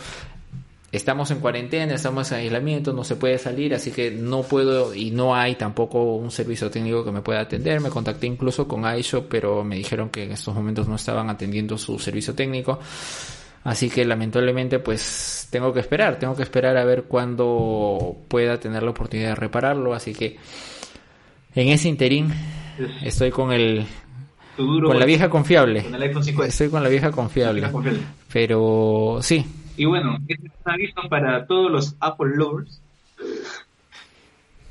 estamos 0.92 1.32
en 1.32 1.40
cuarentena, 1.40 1.96
estamos 1.96 2.32
en 2.32 2.40
aislamiento, 2.40 2.92
no 2.92 3.04
se 3.04 3.16
puede 3.16 3.38
salir, 3.38 3.74
así 3.74 3.92
que 3.92 4.12
no 4.12 4.44
puedo 4.44 4.94
y 4.94 5.12
no 5.12 5.36
hay 5.36 5.56
tampoco 5.56 6.16
un 6.16 6.32
servicio 6.32 6.70
técnico 6.70 7.06
que 7.06 7.12
me 7.12 7.22
pueda 7.22 7.42
atender. 7.42 7.80
Me 7.80 7.90
contacté 7.90 8.28
incluso 8.28 8.68
con 8.68 8.84
iShop, 8.98 9.28
pero 9.30 9.64
me 9.64 9.78
dijeron 9.78 10.10
que 10.10 10.24
en 10.24 10.34
estos 10.34 10.54
momentos 10.54 10.88
no 10.88 10.96
estaban 10.96 11.30
atendiendo 11.30 11.78
su 11.78 11.98
servicio 11.98 12.36
técnico. 12.36 12.80
Así 13.64 13.90
que 13.90 14.04
lamentablemente 14.04 14.80
pues 14.80 15.48
tengo 15.50 15.72
que 15.72 15.80
esperar, 15.80 16.18
tengo 16.20 16.36
que 16.36 16.44
esperar 16.44 16.78
a 16.78 16.84
ver 16.84 17.04
cuándo 17.04 18.18
pueda 18.28 18.60
tener 18.60 18.84
la 18.84 18.90
oportunidad 18.90 19.30
de 19.30 19.36
repararlo. 19.36 19.94
Así 19.94 20.14
que 20.14 20.38
en 21.56 21.70
ese 21.70 21.88
interín 21.88 22.34
estoy 23.04 23.32
con 23.32 23.54
el 23.54 23.86
con 24.58 25.00
la 25.00 25.06
vieja 25.06 25.30
confiable. 25.30 25.86
Estoy 26.46 26.70
con 26.70 26.84
la 26.84 26.90
vieja 26.90 27.12
confiable. 27.12 27.70
Pero 28.32 29.20
sí, 29.22 29.46
y 29.78 29.86
bueno, 29.86 30.18
este 30.28 30.48
es 30.48 30.54
un 30.66 30.72
aviso 30.72 31.02
para 31.10 31.46
todos 31.46 31.72
los 31.72 31.96
Apple 32.00 32.36
lovers 32.36 32.82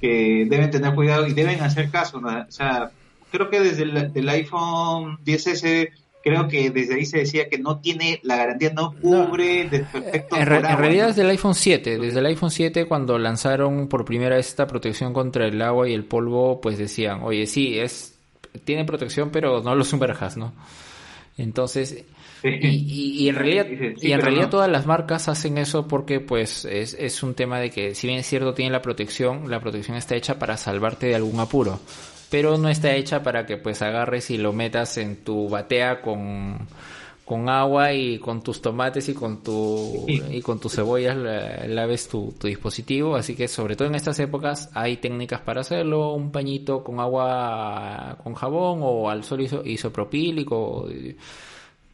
que 0.01 0.47
deben 0.49 0.71
tener 0.71 0.95
cuidado 0.95 1.27
y 1.27 1.35
deben 1.35 1.61
hacer 1.61 1.91
caso. 1.91 2.19
O 2.19 2.51
sea, 2.51 2.91
creo 3.31 3.51
que 3.51 3.61
desde 3.61 3.83
el 3.83 4.29
iPhone 4.29 5.19
10S 5.25 5.91
creo 6.23 6.49
que 6.49 6.71
desde 6.71 6.95
ahí 6.95 7.07
se 7.07 7.19
decía 7.19 7.49
que 7.49 7.59
no 7.59 7.79
tiene 7.79 8.21
la 8.23 8.37
garantía 8.37 8.73
no 8.75 8.93
cubre 8.93 9.69
defectos 9.71 10.39
en, 10.39 10.53
en 10.53 10.79
realidad 10.79 11.09
desde 11.09 11.23
el 11.23 11.31
iPhone 11.31 11.55
7 11.55 11.99
desde 11.99 12.19
el 12.19 12.27
iPhone 12.27 12.51
7 12.51 12.87
cuando 12.87 13.19
lanzaron 13.19 13.89
por 13.89 14.05
primera 14.05 14.37
vez 14.37 14.49
esta 14.49 14.67
protección 14.67 15.15
contra 15.15 15.47
el 15.47 15.61
agua 15.63 15.89
y 15.89 15.95
el 15.95 16.05
polvo 16.05 16.61
pues 16.61 16.77
decían 16.77 17.23
oye 17.23 17.47
sí 17.47 17.79
es 17.79 18.19
tiene 18.65 18.85
protección 18.85 19.31
pero 19.31 19.63
no 19.63 19.75
lo 19.75 19.85
sumerjas 19.85 20.37
no 20.37 20.53
entonces 21.39 22.05
y, 22.43 23.29
en 23.29 23.35
realidad, 23.35 23.67
y 24.01 24.13
en 24.13 24.21
realidad 24.21 24.49
todas 24.49 24.71
las 24.71 24.87
marcas 24.87 25.29
hacen 25.29 25.59
eso 25.59 25.87
porque 25.87 26.21
pues 26.21 26.65
es, 26.65 26.95
es 26.99 27.23
un 27.23 27.35
tema 27.35 27.59
de 27.61 27.71
que 27.71 27.95
si 27.95 28.07
bien 28.07 28.19
es 28.19 28.27
cierto 28.27 28.55
tiene 28.55 28.71
la 28.71 28.83
protección, 28.83 29.51
la 29.51 29.61
protección 29.61 29.97
está 29.97 30.15
hecha 30.15 30.39
para 30.39 30.57
salvarte 30.57 31.07
de 31.07 31.17
algún 31.17 31.39
apuro, 31.41 31.81
pero 32.31 32.57
no 32.57 32.69
está 32.69 32.95
hecha 32.95 33.23
para 33.23 33.45
que 33.45 33.57
pues 33.57 33.83
agarres 33.83 34.31
y 34.31 34.39
lo 34.39 34.53
metas 34.53 34.97
en 34.97 35.17
tu 35.25 35.49
batea 35.49 36.01
con, 36.01 36.67
con 37.31 37.49
agua 37.49 37.93
y 37.93 38.19
con 38.19 38.43
tus 38.43 38.63
tomates 38.63 39.09
y 39.09 39.15
con 39.15 39.43
tu 39.43 40.07
y 40.09 40.41
con 40.41 40.59
tus 40.59 40.75
cebollas 40.75 41.17
laves 41.17 42.09
tu, 42.09 42.35
tu, 42.39 42.47
dispositivo. 42.47 43.17
Así 43.17 43.37
que 43.37 43.49
sobre 43.49 43.77
todo 43.77 43.89
en 43.89 43.95
estas 43.95 44.19
épocas 44.19 44.71
hay 44.75 44.97
técnicas 44.97 45.41
para 45.41 45.61
hacerlo 45.61 46.15
un 46.15 46.33
pañito 46.33 46.83
con 46.83 47.01
agua 47.01 48.17
con 48.25 48.35
jabón 48.35 48.81
o 48.83 49.11
al 49.11 49.25
sol 49.25 49.43
isopropílico 49.65 50.89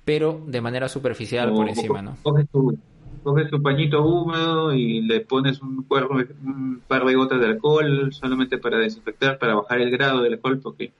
pero 0.07 0.41
de 0.47 0.61
manera 0.61 0.89
superficial 0.89 1.53
por 1.53 1.69
encima, 1.69 2.01
¿no? 2.01 2.17
Coges 2.23 3.51
tu, 3.51 3.61
pañito 3.61 4.05
húmedo 4.05 4.73
y 4.73 5.01
le 5.01 5.21
pones 5.21 5.61
un, 5.61 5.85
un 5.85 6.81
par 6.87 7.05
de 7.05 7.15
gotas 7.17 7.41
de 7.41 7.47
alcohol 7.47 8.13
solamente 8.13 8.57
para 8.57 8.79
desinfectar, 8.79 9.37
para 9.37 9.57
bajar 9.57 9.81
el 9.81 9.91
grado 9.91 10.23
del 10.23 10.35
alcohol, 10.35 10.61
porque 10.63 10.93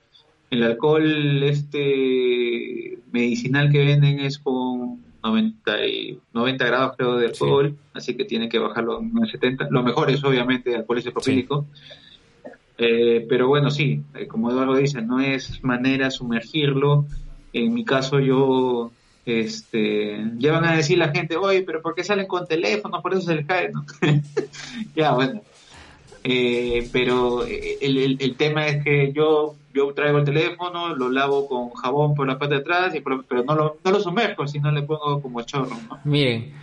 el 0.51 0.61
alcohol 0.61 1.41
este 1.43 2.99
medicinal 3.13 3.71
que 3.71 3.85
venden 3.85 4.19
es 4.19 4.39
con 4.39 5.01
90, 5.23 5.85
y 5.87 6.19
90 6.33 6.65
grados 6.65 6.95
creo 6.97 7.15
de 7.15 7.27
alcohol, 7.27 7.77
así 7.93 8.17
que 8.17 8.25
tiene 8.25 8.49
que 8.49 8.59
bajarlo 8.59 8.99
a 8.99 9.25
70. 9.25 9.69
Lo 9.71 9.83
mejor 9.83 10.09
es 10.09 10.21
obviamente 10.25 10.75
alcohol 10.75 10.99
isopropílico. 10.99 11.65
Eh, 12.77 13.25
pero 13.29 13.47
bueno, 13.47 13.71
sí, 13.71 14.03
eh, 14.15 14.27
como 14.27 14.51
Eduardo 14.51 14.75
dice, 14.75 15.01
no 15.01 15.21
es 15.21 15.63
manera 15.63 16.11
sumergirlo. 16.11 17.05
En 17.53 17.73
mi 17.73 17.85
caso 17.85 18.19
yo 18.19 18.91
este, 19.27 20.23
ya 20.37 20.53
van 20.53 20.65
a 20.65 20.75
decir 20.75 20.97
la 20.97 21.09
gente, 21.09 21.35
oye, 21.37 21.63
pero 21.63 21.81
¿por 21.81 21.95
qué 21.95 22.03
salen 22.03 22.27
con 22.27 22.47
teléfono? 22.47 23.01
Por 23.01 23.13
eso 23.13 23.23
se 23.23 23.35
les 23.35 23.45
cae, 23.45 23.69
¿no? 23.71 23.85
ya, 24.95 25.13
bueno. 25.13 25.41
Eh, 26.23 26.89
pero 26.91 27.45
el, 27.45 28.17
el, 28.19 28.35
tema 28.35 28.67
es 28.67 28.83
que 28.83 29.13
yo 29.13 29.55
yo 29.77 29.93
traigo 29.93 30.17
el 30.17 30.25
teléfono, 30.25 30.95
lo 30.95 31.09
lavo 31.09 31.47
con 31.47 31.69
jabón 31.69 32.15
por 32.15 32.27
la 32.27 32.39
parte 32.39 32.55
de 32.55 32.61
atrás, 32.61 32.95
y 32.95 33.01
pero 33.01 33.43
no 33.43 33.55
lo, 33.55 33.77
no 33.83 33.91
lo 33.91 33.99
sumerjo, 33.99 34.47
sino 34.47 34.71
le 34.71 34.81
pongo 34.81 35.21
como 35.21 35.41
chorro. 35.43 35.77
¿no? 35.87 35.99
Miren, 36.03 36.53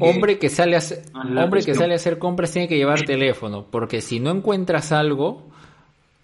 hombre 0.00 0.38
que 0.38 0.48
sale 0.48 0.76
a 0.76 0.78
hacer, 0.78 1.02
hombre 1.14 1.62
que 1.62 1.74
sale 1.74 1.94
a 1.94 1.96
hacer 1.96 2.18
compras 2.18 2.52
tiene 2.52 2.68
que 2.68 2.76
llevar 2.76 3.02
teléfono, 3.02 3.66
porque 3.70 4.00
si 4.00 4.20
no 4.20 4.30
encuentras 4.30 4.92
algo, 4.92 5.51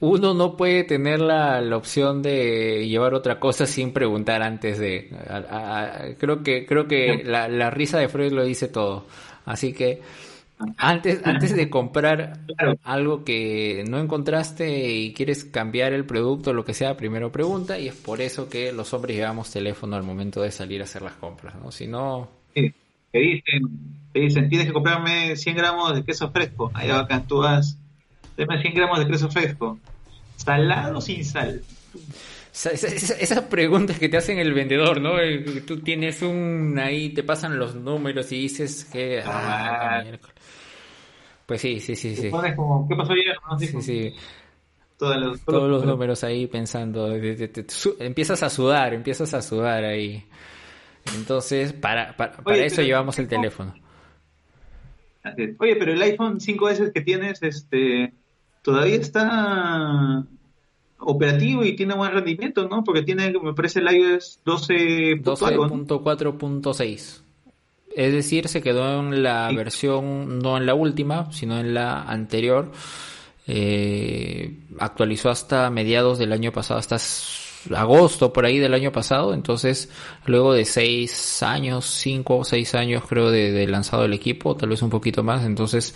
uno 0.00 0.32
no 0.32 0.56
puede 0.56 0.84
tener 0.84 1.20
la, 1.20 1.60
la, 1.60 1.76
opción 1.76 2.22
de 2.22 2.86
llevar 2.86 3.14
otra 3.14 3.40
cosa 3.40 3.66
sin 3.66 3.92
preguntar 3.92 4.42
antes 4.42 4.78
de. 4.78 5.10
creo 6.18 6.42
que 6.42 6.66
creo 6.66 6.86
que 6.86 7.24
la, 7.24 7.48
la, 7.48 7.70
risa 7.70 7.98
de 7.98 8.08
Freud 8.08 8.32
lo 8.32 8.44
dice 8.44 8.68
todo. 8.68 9.06
Así 9.44 9.72
que 9.72 10.00
antes 10.76 11.20
antes 11.24 11.54
de 11.54 11.68
comprar 11.68 12.40
algo 12.84 13.24
que 13.24 13.84
no 13.88 13.98
encontraste 13.98 14.92
y 14.92 15.12
quieres 15.14 15.44
cambiar 15.44 15.92
el 15.92 16.04
producto 16.04 16.50
o 16.50 16.52
lo 16.52 16.64
que 16.64 16.74
sea, 16.74 16.96
primero 16.96 17.32
pregunta 17.32 17.78
y 17.78 17.88
es 17.88 17.94
por 17.96 18.20
eso 18.20 18.48
que 18.48 18.72
los 18.72 18.92
hombres 18.94 19.16
llevamos 19.16 19.50
teléfono 19.50 19.96
al 19.96 20.04
momento 20.04 20.42
de 20.42 20.52
salir 20.52 20.80
a 20.80 20.84
hacer 20.84 21.02
las 21.02 21.14
compras, 21.14 21.56
¿no? 21.56 21.72
Si 21.72 21.88
no. 21.88 22.28
Sí. 22.54 22.72
Te 23.10 23.18
dicen, 23.20 23.62
te 24.12 24.20
dicen, 24.20 24.48
tienes 24.48 24.66
que 24.66 24.72
comprarme 24.72 25.34
100 25.34 25.56
gramos 25.56 25.94
de 25.94 26.04
queso 26.04 26.30
fresco. 26.30 26.70
Ahí 26.74 26.90
acá 26.90 27.24
tú 27.26 27.38
vas 27.38 27.78
Deme 28.38 28.62
100 28.62 28.74
gramos 28.74 29.00
de 29.00 29.06
queso 29.08 29.28
fresco. 29.28 29.78
¿Salado 30.36 30.98
o 30.98 31.00
sin 31.00 31.24
sal? 31.24 31.60
Esas 32.54 33.40
preguntas 33.42 33.98
que 33.98 34.08
te 34.08 34.16
hacen 34.16 34.38
el 34.38 34.54
vendedor, 34.54 35.00
¿no? 35.00 35.14
Tú 35.66 35.80
tienes 35.80 36.22
un 36.22 36.78
ahí, 36.78 37.10
te 37.10 37.24
pasan 37.24 37.58
los 37.58 37.74
números 37.74 38.30
y 38.30 38.42
dices 38.42 38.84
que... 38.84 39.20
Ah, 39.26 40.04
pues 41.46 41.60
sí, 41.60 41.80
sí, 41.80 41.96
sí, 41.96 42.14
sí. 42.14 42.30
¿qué 42.30 42.96
pasó 42.96 43.12
ayer? 43.12 43.36
Sí, 43.58 43.82
sí. 43.82 44.14
Todos 44.96 45.40
los, 45.46 45.84
números 45.84 46.22
ahí 46.22 46.46
pensando, 46.46 47.12
empiezas 47.12 48.42
a 48.42 48.50
sudar, 48.50 48.94
empiezas 48.94 49.34
a 49.34 49.42
sudar 49.42 49.84
ahí. 49.84 50.24
Entonces, 51.16 51.72
para, 51.72 52.16
para, 52.16 52.34
eso 52.56 52.82
llevamos 52.82 53.18
el 53.18 53.26
teléfono. 53.26 53.74
Oye, 55.58 55.76
pero 55.76 55.92
el 55.92 56.02
iPhone 56.02 56.38
5S 56.38 56.92
que 56.92 57.00
tienes, 57.00 57.42
este, 57.42 58.12
todavía 58.62 58.96
está 58.96 60.24
operativo 60.98 61.64
y 61.64 61.76
tiene 61.76 61.94
buen 61.94 62.12
rendimiento, 62.12 62.68
¿no? 62.68 62.84
Porque 62.84 63.02
tiene, 63.02 63.32
me 63.42 63.54
parece, 63.54 63.80
el 63.80 63.90
iOS 63.90 64.40
12.4.6. 64.44 67.22
Es 67.94 68.12
decir, 68.12 68.48
se 68.48 68.60
quedó 68.62 69.00
en 69.00 69.22
la 69.22 69.50
versión, 69.52 70.38
no 70.38 70.56
en 70.56 70.64
la 70.66 70.74
última, 70.74 71.32
sino 71.32 71.58
en 71.58 71.74
la 71.74 72.02
anterior. 72.02 72.70
Eh, 73.46 74.58
actualizó 74.78 75.30
hasta 75.30 75.70
mediados 75.70 76.18
del 76.18 76.32
año 76.32 76.52
pasado, 76.52 76.78
hasta 76.78 76.98
agosto 77.74 78.32
por 78.32 78.44
ahí 78.44 78.58
del 78.58 78.74
año 78.74 78.92
pasado. 78.92 79.34
Entonces, 79.34 79.90
luego 80.26 80.52
de 80.52 80.64
seis 80.64 81.42
años, 81.42 81.86
cinco 81.86 82.38
o 82.38 82.44
seis 82.44 82.74
años 82.74 83.04
creo 83.08 83.30
de, 83.30 83.66
lanzado 83.66 84.04
el 84.04 84.12
equipo, 84.12 84.56
tal 84.56 84.70
vez 84.70 84.82
un 84.82 84.90
poquito 84.90 85.22
más. 85.22 85.44
Entonces, 85.44 85.94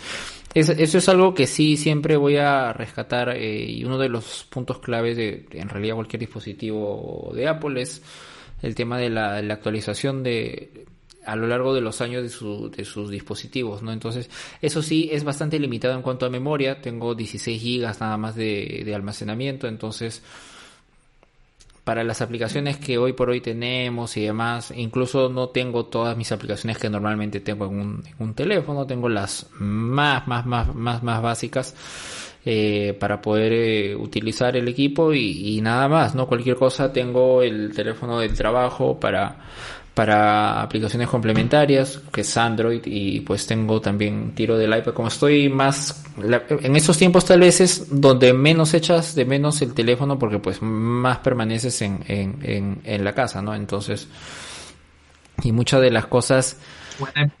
eso 0.53 0.97
es 0.97 1.09
algo 1.09 1.33
que 1.33 1.47
sí 1.47 1.77
siempre 1.77 2.15
voy 2.15 2.37
a 2.37 2.73
rescatar 2.73 3.29
eh, 3.29 3.65
y 3.65 3.83
uno 3.85 3.97
de 3.97 4.09
los 4.09 4.45
puntos 4.49 4.79
claves 4.79 5.17
de 5.17 5.47
en 5.51 5.67
realidad 5.67 5.95
cualquier 5.95 6.19
dispositivo 6.19 7.31
de 7.33 7.47
Apple 7.47 7.81
es 7.81 8.03
el 8.61 8.75
tema 8.75 8.99
de 8.99 9.09
la, 9.09 9.37
actualización 9.37 10.21
de 10.21 10.85
a 11.25 11.35
lo 11.35 11.47
largo 11.47 11.73
de 11.73 11.81
los 11.81 12.01
años 12.01 12.21
de, 12.21 12.29
su, 12.29 12.69
de 12.69 12.83
sus 12.85 13.09
dispositivos, 13.09 13.81
¿no? 13.81 13.93
Entonces, 13.93 14.29
eso 14.61 14.81
sí 14.81 15.09
es 15.11 15.23
bastante 15.23 15.57
limitado 15.57 15.95
en 15.95 16.01
cuanto 16.01 16.25
a 16.25 16.29
memoria. 16.29 16.81
Tengo 16.81 17.15
16 17.15 17.61
gigas 17.61 18.01
nada 18.01 18.17
más 18.17 18.35
de, 18.35 18.83
de 18.85 18.93
almacenamiento, 18.93 19.67
entonces 19.67 20.21
para 21.83 22.03
las 22.03 22.21
aplicaciones 22.21 22.77
que 22.77 22.97
hoy 22.97 23.13
por 23.13 23.29
hoy 23.29 23.41
tenemos 23.41 24.15
y 24.15 24.21
demás, 24.21 24.71
incluso 24.75 25.29
no 25.29 25.49
tengo 25.49 25.85
todas 25.85 26.15
mis 26.15 26.31
aplicaciones 26.31 26.77
que 26.77 26.89
normalmente 26.89 27.41
tengo 27.41 27.65
en 27.65 28.03
un, 28.19 28.33
teléfono, 28.33 28.85
tengo 28.85 29.09
las 29.09 29.47
más, 29.59 30.27
más, 30.27 30.45
más, 30.45 30.73
más, 30.73 31.03
más 31.03 31.21
básicas. 31.21 31.75
Eh, 32.45 32.97
para 32.99 33.21
poder 33.21 33.53
eh, 33.53 33.95
utilizar 33.95 34.57
el 34.57 34.67
equipo 34.67 35.13
y, 35.13 35.55
y, 35.55 35.61
nada 35.61 35.87
más, 35.87 36.13
no 36.13 36.27
cualquier 36.27 36.57
cosa 36.57 36.91
tengo 36.91 37.41
el 37.41 37.73
teléfono 37.73 38.19
del 38.19 38.33
trabajo 38.33 38.99
para 38.99 39.37
para 39.93 40.61
aplicaciones 40.63 41.07
complementarias, 41.07 42.01
que 42.11 42.21
es 42.21 42.37
Android, 42.37 42.81
y 42.85 43.19
pues 43.19 43.45
tengo 43.45 43.79
también 43.79 44.33
tiro 44.33 44.57
del 44.57 44.75
iPad. 44.75 44.93
Como 44.93 45.07
estoy 45.07 45.49
más, 45.49 46.03
en 46.17 46.75
estos 46.75 46.97
tiempos 46.97 47.25
tal 47.25 47.41
vez 47.41 47.61
es 47.61 48.01
donde 48.01 48.33
menos 48.33 48.73
echas 48.73 49.13
de 49.13 49.25
menos 49.25 49.61
el 49.61 49.73
teléfono 49.73 50.17
porque 50.17 50.39
pues 50.39 50.61
más 50.61 51.19
permaneces 51.19 51.81
en, 51.83 52.03
en, 52.07 52.81
en, 52.83 53.03
la 53.03 53.13
casa, 53.13 53.41
¿no? 53.43 53.53
Entonces, 53.53 54.07
y 55.43 55.51
muchas 55.51 55.81
de 55.81 55.91
las 55.91 56.07
cosas 56.07 56.57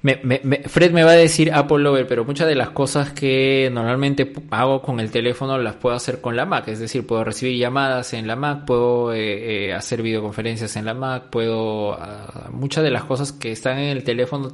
me, 0.01 0.61
Fred 0.65 0.91
me 0.91 1.03
va 1.03 1.11
a 1.11 1.15
decir 1.15 1.51
Apple 1.53 1.79
Lover, 1.79 2.07
pero 2.07 2.25
muchas 2.25 2.47
de 2.47 2.55
las 2.55 2.71
cosas 2.71 3.11
que 3.11 3.69
normalmente 3.71 4.33
hago 4.51 4.81
con 4.81 4.99
el 4.99 5.11
teléfono 5.11 5.57
las 5.57 5.75
puedo 5.75 5.95
hacer 5.95 6.21
con 6.21 6.35
la 6.35 6.45
Mac. 6.45 6.67
Es 6.67 6.79
decir, 6.79 7.05
puedo 7.05 7.23
recibir 7.23 7.57
llamadas 7.57 8.13
en 8.13 8.27
la 8.27 8.35
Mac, 8.35 8.65
puedo 8.65 9.13
eh, 9.13 9.67
eh, 9.67 9.73
hacer 9.73 10.01
videoconferencias 10.01 10.75
en 10.75 10.85
la 10.85 10.93
Mac, 10.93 11.29
puedo... 11.29 11.93
Ah, 11.93 12.49
muchas 12.51 12.83
de 12.83 12.91
las 12.91 13.03
cosas 13.03 13.31
que 13.31 13.51
están 13.51 13.77
en 13.79 13.89
el 13.89 14.03
teléfono 14.03 14.51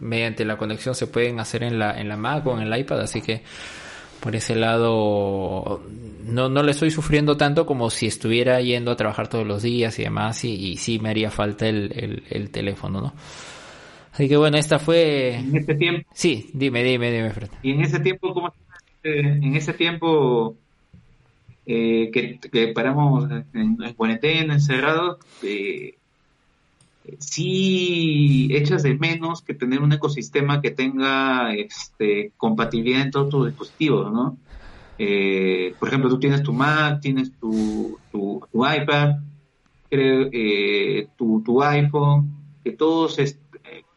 mediante 0.00 0.44
la 0.44 0.56
conexión 0.56 0.94
se 0.94 1.06
pueden 1.06 1.40
hacer 1.40 1.62
en 1.62 1.78
la, 1.78 1.98
en 1.98 2.08
la 2.08 2.16
Mac 2.16 2.46
o 2.46 2.58
en 2.58 2.66
el 2.66 2.78
iPad, 2.78 3.00
así 3.00 3.20
que 3.20 3.42
por 4.20 4.34
ese 4.34 4.56
lado 4.56 5.82
no, 6.24 6.48
no 6.48 6.62
le 6.62 6.72
estoy 6.72 6.90
sufriendo 6.90 7.36
tanto 7.36 7.66
como 7.66 7.88
si 7.88 8.06
estuviera 8.06 8.60
yendo 8.60 8.90
a 8.90 8.96
trabajar 8.96 9.28
todos 9.28 9.46
los 9.46 9.62
días 9.62 9.98
y 9.98 10.02
demás 10.02 10.44
y, 10.44 10.54
y 10.54 10.76
sí 10.76 10.98
me 10.98 11.10
haría 11.10 11.30
falta 11.30 11.68
el, 11.68 11.92
el, 11.94 12.22
el 12.30 12.50
teléfono, 12.50 13.00
¿no? 13.00 13.14
Así 14.18 14.28
que 14.28 14.36
bueno, 14.36 14.56
esta 14.56 14.80
fue... 14.80 15.36
En 15.36 15.54
este 15.54 15.76
tiempo... 15.76 16.08
Sí, 16.12 16.50
dime, 16.52 16.82
dime, 16.82 17.12
dime, 17.12 17.30
Fred. 17.30 17.50
Y 17.62 17.70
en 17.70 17.82
ese 17.82 18.00
tiempo, 18.00 18.34
¿cómo 18.34 18.52
En 19.04 19.54
ese 19.54 19.74
tiempo 19.74 20.56
eh, 21.64 22.10
que, 22.10 22.72
paramos 22.74 23.30
en, 23.54 23.76
cuarentena, 23.94 24.54
encerrados, 24.54 25.18
eh, 25.44 25.94
sí 27.20 28.48
echas 28.50 28.82
de 28.82 28.94
menos 28.94 29.40
que 29.40 29.54
tener 29.54 29.82
un 29.82 29.92
ecosistema 29.92 30.60
que 30.60 30.72
tenga 30.72 31.54
este, 31.54 32.32
compatibilidad 32.36 33.02
en 33.02 33.12
todos 33.12 33.28
tus 33.28 33.46
dispositivos, 33.46 34.12
¿no? 34.12 34.36
Eh, 34.98 35.76
por 35.78 35.90
ejemplo, 35.90 36.10
tú 36.10 36.18
tienes 36.18 36.42
tu 36.42 36.52
Mac, 36.52 37.00
tienes 37.00 37.30
tu, 37.38 37.96
tu, 38.10 38.42
iPad, 38.52 39.18
creo, 39.88 40.28
tu, 41.16 41.40
tu 41.40 41.62
iPhone, 41.62 42.34
que 42.64 42.72
todos 42.72 43.20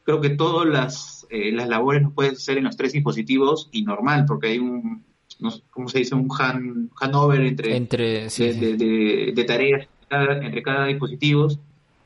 creo 0.04 0.22
que 0.22 0.32
todas 0.32 0.68
las, 0.68 1.28
eh, 1.30 1.52
las 1.52 1.68
labores 1.68 2.02
no 2.02 2.12
puedes 2.12 2.34
hacer 2.34 2.58
en 2.58 2.66
los 2.66 2.78
tres 2.78 2.94
dispositivos 2.94 3.70
y 3.72 3.84
normal, 3.84 4.26
porque 4.28 4.48
hay 4.48 4.60
un, 4.60 5.04
no 5.40 5.52
¿cómo 5.70 5.90
se 5.90 6.00
dice? 6.00 6.16
Un 6.16 6.30
han, 6.40 6.90
hanover 7.00 7.42
entre, 7.42 7.76
entre 7.76 8.28
de, 8.30 9.34
De, 9.36 9.44
tareas 9.44 9.88
entre 10.10 10.62
cada 10.62 10.88
dispositivo. 10.88 11.48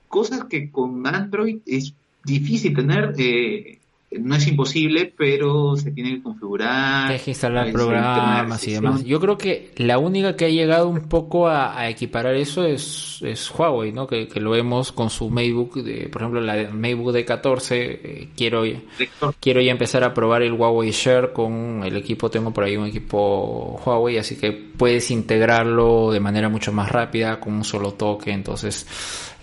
Cosas 0.07 0.45
que 0.45 0.71
con 0.71 1.05
Android 1.07 1.59
es 1.65 1.93
difícil 2.23 2.75
tener. 2.75 3.13
Eh, 3.17 3.79
no 4.11 4.35
es 4.35 4.47
imposible, 4.47 5.13
pero 5.17 5.75
se 5.75 5.91
tiene 5.91 6.15
que 6.15 6.23
configurar. 6.23 7.11
Hay 7.11 7.19
que 7.19 7.31
instalar 7.31 7.71
programas 7.71 8.67
y 8.67 8.73
demás. 8.73 9.03
Yo 9.03 9.19
creo 9.19 9.37
que 9.37 9.71
la 9.77 9.97
única 9.97 10.35
que 10.35 10.45
ha 10.45 10.49
llegado 10.49 10.87
un 10.87 11.09
poco 11.09 11.47
a, 11.47 11.89
equiparar 11.89 12.35
eso 12.35 12.63
es, 12.65 13.19
es 13.23 13.51
Huawei, 13.51 13.91
¿no? 13.91 14.07
Que, 14.07 14.27
lo 14.35 14.51
vemos 14.51 14.91
con 14.91 15.09
su 15.09 15.29
MateBook, 15.29 15.75
de, 15.75 16.09
por 16.09 16.21
ejemplo, 16.21 16.41
la 16.41 16.69
MateBook 16.71 17.15
D14. 17.15 17.67
Eh, 17.71 18.29
quiero, 18.35 18.63
quiero 19.39 19.61
ya 19.61 19.71
empezar 19.71 20.03
a 20.03 20.13
probar 20.13 20.43
el 20.43 20.53
Huawei 20.53 20.91
Share 20.91 21.33
con 21.33 21.83
el 21.83 21.97
equipo. 21.97 22.29
Tengo 22.29 22.51
por 22.51 22.63
ahí 22.63 22.77
un 22.77 22.87
equipo 22.87 23.81
Huawei, 23.85 24.17
así 24.17 24.37
que 24.37 24.51
puedes 24.51 25.11
integrarlo 25.11 26.11
de 26.11 26.19
manera 26.19 26.49
mucho 26.49 26.71
más 26.71 26.91
rápida 26.91 27.39
con 27.39 27.53
un 27.53 27.63
solo 27.63 27.93
toque. 27.93 28.31
Entonces, 28.31 28.85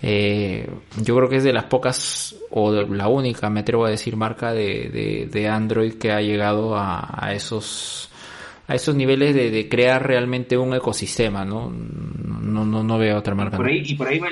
eh, 0.05 0.69
yo 1.01 1.15
creo 1.15 1.29
que 1.29 1.37
es 1.37 1.45
de 1.45 1.53
las 1.53 1.63
pocas, 1.63 2.35
o 2.51 2.73
la 2.73 3.07
única, 3.07 3.49
me 3.49 3.61
atrevo 3.61 3.85
a 3.85 3.89
decir, 3.89 4.17
marca 4.17 4.51
de, 4.51 5.29
de, 5.31 5.47
Android 5.47 5.93
que 5.93 6.11
ha 6.11 6.19
llegado 6.19 6.75
a, 6.77 7.31
esos 7.33 8.09
a 8.67 8.75
esos 8.75 8.95
niveles 8.95 9.33
de, 9.33 9.69
crear 9.69 10.05
realmente 10.05 10.57
un 10.57 10.73
ecosistema, 10.73 11.45
¿no? 11.45 11.69
No, 11.69 12.65
no, 12.65 12.83
no 12.83 12.97
veo 12.97 13.17
otra 13.17 13.33
marca. 13.33 13.55
Por 13.55 13.67
ahí, 13.67 13.81
y 13.85 13.95
por 13.95 14.07
ahí 14.09 14.19
va 14.19 14.27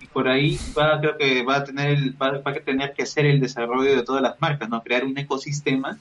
y 0.00 0.06
por 0.06 0.26
ahí 0.26 0.58
va, 0.76 0.98
creo 1.00 1.18
que 1.18 1.42
va 1.42 1.56
a 1.56 1.64
tener 1.64 2.14
va, 2.20 2.40
a 2.42 2.54
tener 2.54 2.94
que 2.94 3.02
hacer 3.02 3.26
el 3.26 3.40
desarrollo 3.40 3.94
de 3.94 4.02
todas 4.04 4.22
las 4.22 4.40
marcas, 4.40 4.70
¿no? 4.70 4.82
Crear 4.82 5.04
un 5.04 5.18
ecosistema 5.18 5.98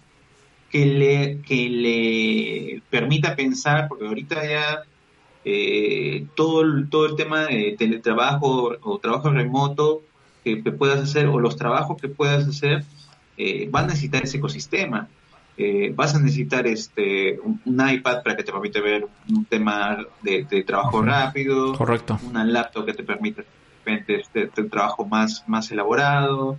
que 0.72 0.86
le, 0.86 1.42
que 1.42 1.70
le 1.70 2.82
permita 2.90 3.36
pensar, 3.36 3.90
porque 3.90 4.08
ahorita 4.08 4.48
ya 4.48 4.84
eh, 5.50 6.26
todo, 6.36 6.62
el, 6.62 6.90
todo 6.90 7.06
el 7.06 7.16
tema 7.16 7.46
de 7.46 7.74
teletrabajo 7.80 8.76
o 8.82 9.00
trabajo 9.00 9.30
remoto 9.30 10.02
que, 10.44 10.58
puedas 10.58 11.00
hacer 11.00 11.28
o 11.28 11.40
los 11.40 11.56
trabajos 11.56 12.02
que 12.02 12.10
puedas 12.10 12.46
hacer 12.46 12.84
eh, 13.38 13.70
van 13.72 13.86
a 13.86 13.88
necesitar 13.88 14.24
ese 14.24 14.40
ecosistema. 14.40 15.08
Eh, 15.58 15.94
vas 15.96 16.14
a 16.16 16.20
necesitar 16.20 16.68
este 16.68 17.40
un, 17.40 17.62
iPad 17.66 18.24
para 18.24 18.36
que 18.36 18.44
te 18.44 18.52
permite 18.52 18.82
ver 18.82 19.08
un 19.30 19.46
tema 19.46 20.06
de, 20.22 20.44
trabajo 20.68 21.02
rápido, 21.02 21.74
correcto, 21.78 22.20
una 22.30 22.44
laptop 22.44 22.86
que 22.86 22.94
te 22.94 23.04
permite 23.04 23.46
este, 23.86 24.48
trabajo 24.48 25.06
más, 25.06 25.46
más 25.48 25.72
elaborado, 25.72 26.58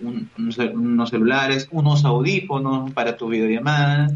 unos 0.00 1.10
celulares, 1.10 1.68
unos 1.70 2.06
audífonos 2.06 2.90
para 2.92 3.18
tu 3.18 3.28
videollamada, 3.28 4.08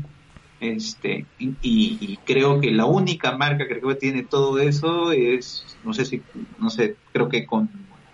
este, 0.60 1.24
y, 1.38 2.18
creo 2.24 2.60
que 2.60 2.70
la 2.72 2.84
única 2.84 3.36
marca 3.36 3.68
que 3.68 3.78
creo 3.78 3.90
que 3.90 3.94
tiene 3.94 4.22
todo 4.24 4.58
eso 4.58 5.12
es, 5.12 5.64
no 5.84 5.92
sé 5.94 6.04
si, 6.04 6.22
no 6.58 6.68
sé, 6.68 6.96
creo 7.12 7.28
que 7.28 7.46
con, 7.46 7.70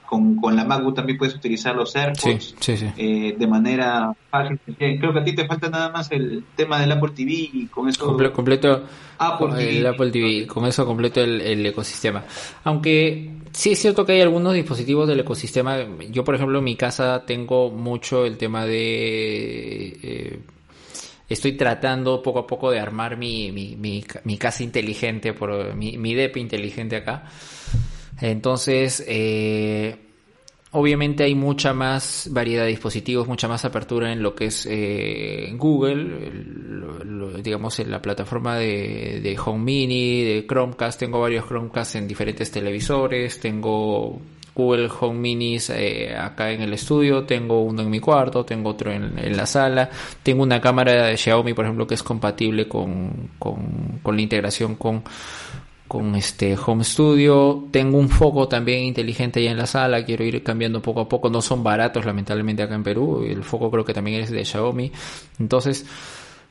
con, 0.07 0.55
la 0.55 0.65
MacBook 0.65 0.95
también 0.95 1.19
puedes 1.19 1.35
utilizar 1.35 1.75
los 1.75 1.97
AirPods 1.97 2.55
eh, 2.69 3.35
de 3.37 3.47
manera 3.47 4.15
fácil. 4.31 4.61
Creo 4.79 5.13
que 5.13 5.19
a 5.19 5.25
ti 5.25 5.35
te 5.35 5.47
falta 5.47 5.71
nada 5.71 5.91
más 5.91 6.11
el 6.13 6.45
tema 6.55 6.79
del 6.79 6.93
Apple 6.93 7.13
TV 7.15 7.33
y 7.33 7.67
con 7.67 7.89
eso... 7.89 8.17
completo 8.33 8.85
Apple 9.19 9.49
TV. 9.57 9.79
El 9.79 9.87
Apple 9.87 10.11
TV, 10.11 10.47
con 10.47 10.67
eso 10.67 10.85
completo 10.85 11.23
el, 11.23 11.65
ecosistema. 11.65 12.25
Aunque 12.65 13.39
sí 13.53 13.73
es 13.73 13.79
cierto 13.79 14.05
que 14.05 14.13
hay 14.13 14.21
algunos 14.21 14.53
dispositivos 14.53 15.09
del 15.09 15.21
ecosistema. 15.21 15.79
Yo, 16.11 16.23
por 16.25 16.35
ejemplo, 16.35 16.59
en 16.59 16.65
mi 16.65 16.77
casa 16.77 17.25
tengo 17.27 17.71
mucho 17.71 18.27
el 18.27 18.37
tema 18.37 18.67
de... 18.67 19.99
Eh, 20.03 20.41
estoy 21.29 21.53
tratando 21.53 22.23
poco 22.23 22.41
a 22.41 22.47
poco 22.47 22.71
de 22.71 22.81
armar 22.81 23.17
mi, 23.17 23.51
mi, 23.53 23.77
mi, 23.77 24.39
casa 24.39 24.63
inteligente, 24.63 25.33
por 25.33 25.75
mi, 25.75 25.97
mi 25.99 26.15
DEP 26.15 26.37
inteligente 26.37 26.97
acá. 26.97 27.25
Entonces, 28.21 29.05
eh, 29.07 29.97
obviamente 30.73 31.25
hay 31.25 31.35
mucha 31.35 31.73
más 31.73 32.29
variedad 32.31 32.65
de 32.65 32.71
dispositivos, 32.71 33.27
mucha 33.27 33.49
más 33.49 33.65
apertura 33.65 34.13
en 34.13 34.23
lo 34.23 34.35
que 34.35 34.47
es 34.47 34.67
eh, 34.71 35.53
Google, 35.57 36.31
digamos 37.43 37.79
en 37.81 37.91
la 37.91 38.03
plataforma 38.03 38.59
de, 38.59 39.21
de 39.23 39.39
Home 39.45 39.65
Mini, 39.65 40.23
de 40.23 40.47
Chromecast. 40.47 41.01
Tengo 41.01 41.21
varios 41.21 41.47
Chromecast 41.47 41.97
en 41.97 42.09
diferentes 42.09 42.51
televisores, 42.51 43.41
tengo 43.41 44.21
Google 44.55 44.89
Home 45.01 45.19
Minis 45.19 45.71
eh, 45.71 46.15
acá 46.17 46.53
en 46.53 46.63
el 46.63 46.73
estudio, 46.73 47.25
tengo 47.25 47.63
uno 47.63 47.83
en 47.83 47.91
mi 47.91 48.01
cuarto, 48.01 48.45
tengo 48.45 48.71
otro 48.71 48.93
en, 48.93 49.37
la 49.37 49.47
sala, 49.47 49.91
tengo 50.23 50.43
una 50.43 50.61
cámara 50.61 51.07
de 51.07 51.17
Xiaomi, 51.17 51.55
por 51.55 51.65
ejemplo, 51.65 51.87
que 51.87 51.95
es 51.95 52.03
compatible 52.03 52.69
con, 52.69 53.31
con, 53.39 54.01
con 54.03 54.17
la 54.17 54.23
integración 54.23 54.77
con, 54.77 55.03
con 55.89 56.15
este 56.15 56.57
Home 56.57 56.85
Studio, 56.85 57.69
tengo 57.71 57.99
un 57.99 58.09
foco 58.09 58.49
también 58.49 58.85
inteligente 58.85 59.41
ahí 59.41 59.49
en 59.49 59.59
la 59.59 59.67
sala, 59.67 60.05
quiero 60.05 60.25
ir 60.25 60.43
cambiando 60.43 60.81
poco 60.81 61.01
a 61.01 61.09
poco, 61.09 61.29
no 61.31 61.43
son 61.43 61.63
baratos 61.63 62.05
lamentablemente 62.05 62.63
acá 62.63 62.75
en 62.75 62.83
Perú, 62.83 63.25
el 63.27 63.43
foco 63.43 63.71
creo 63.71 63.85
que 63.85 63.93
también 63.93 64.23
es 64.23 64.31
de 64.31 64.45
Xiaomi, 64.45 64.93
entonces 65.39 65.85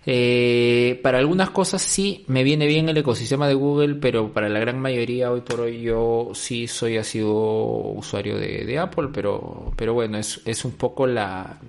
eh, 0.05 0.99
para 1.01 1.19
algunas 1.19 1.49
cosas 1.51 1.81
sí 1.81 2.25
me 2.27 2.43
viene 2.43 2.67
bien 2.67 2.89
el 2.89 2.97
ecosistema 2.97 3.47
de 3.47 3.53
Google, 3.53 3.95
pero 3.95 4.33
para 4.33 4.49
la 4.49 4.59
gran 4.59 4.79
mayoría 4.79 5.31
hoy 5.31 5.41
por 5.41 5.61
hoy 5.61 5.81
yo 5.81 6.31
sí 6.33 6.67
soy 6.67 6.97
ha 6.97 7.03
sido 7.03 7.31
usuario 7.31 8.37
de, 8.37 8.77
Apple, 8.77 9.09
pero, 9.13 9.71
pero 9.77 9.93
bueno, 9.93 10.17
es, 10.17 10.41
es 10.45 10.65
un 10.65 10.73
poco 10.73 11.07
la, 11.07 11.59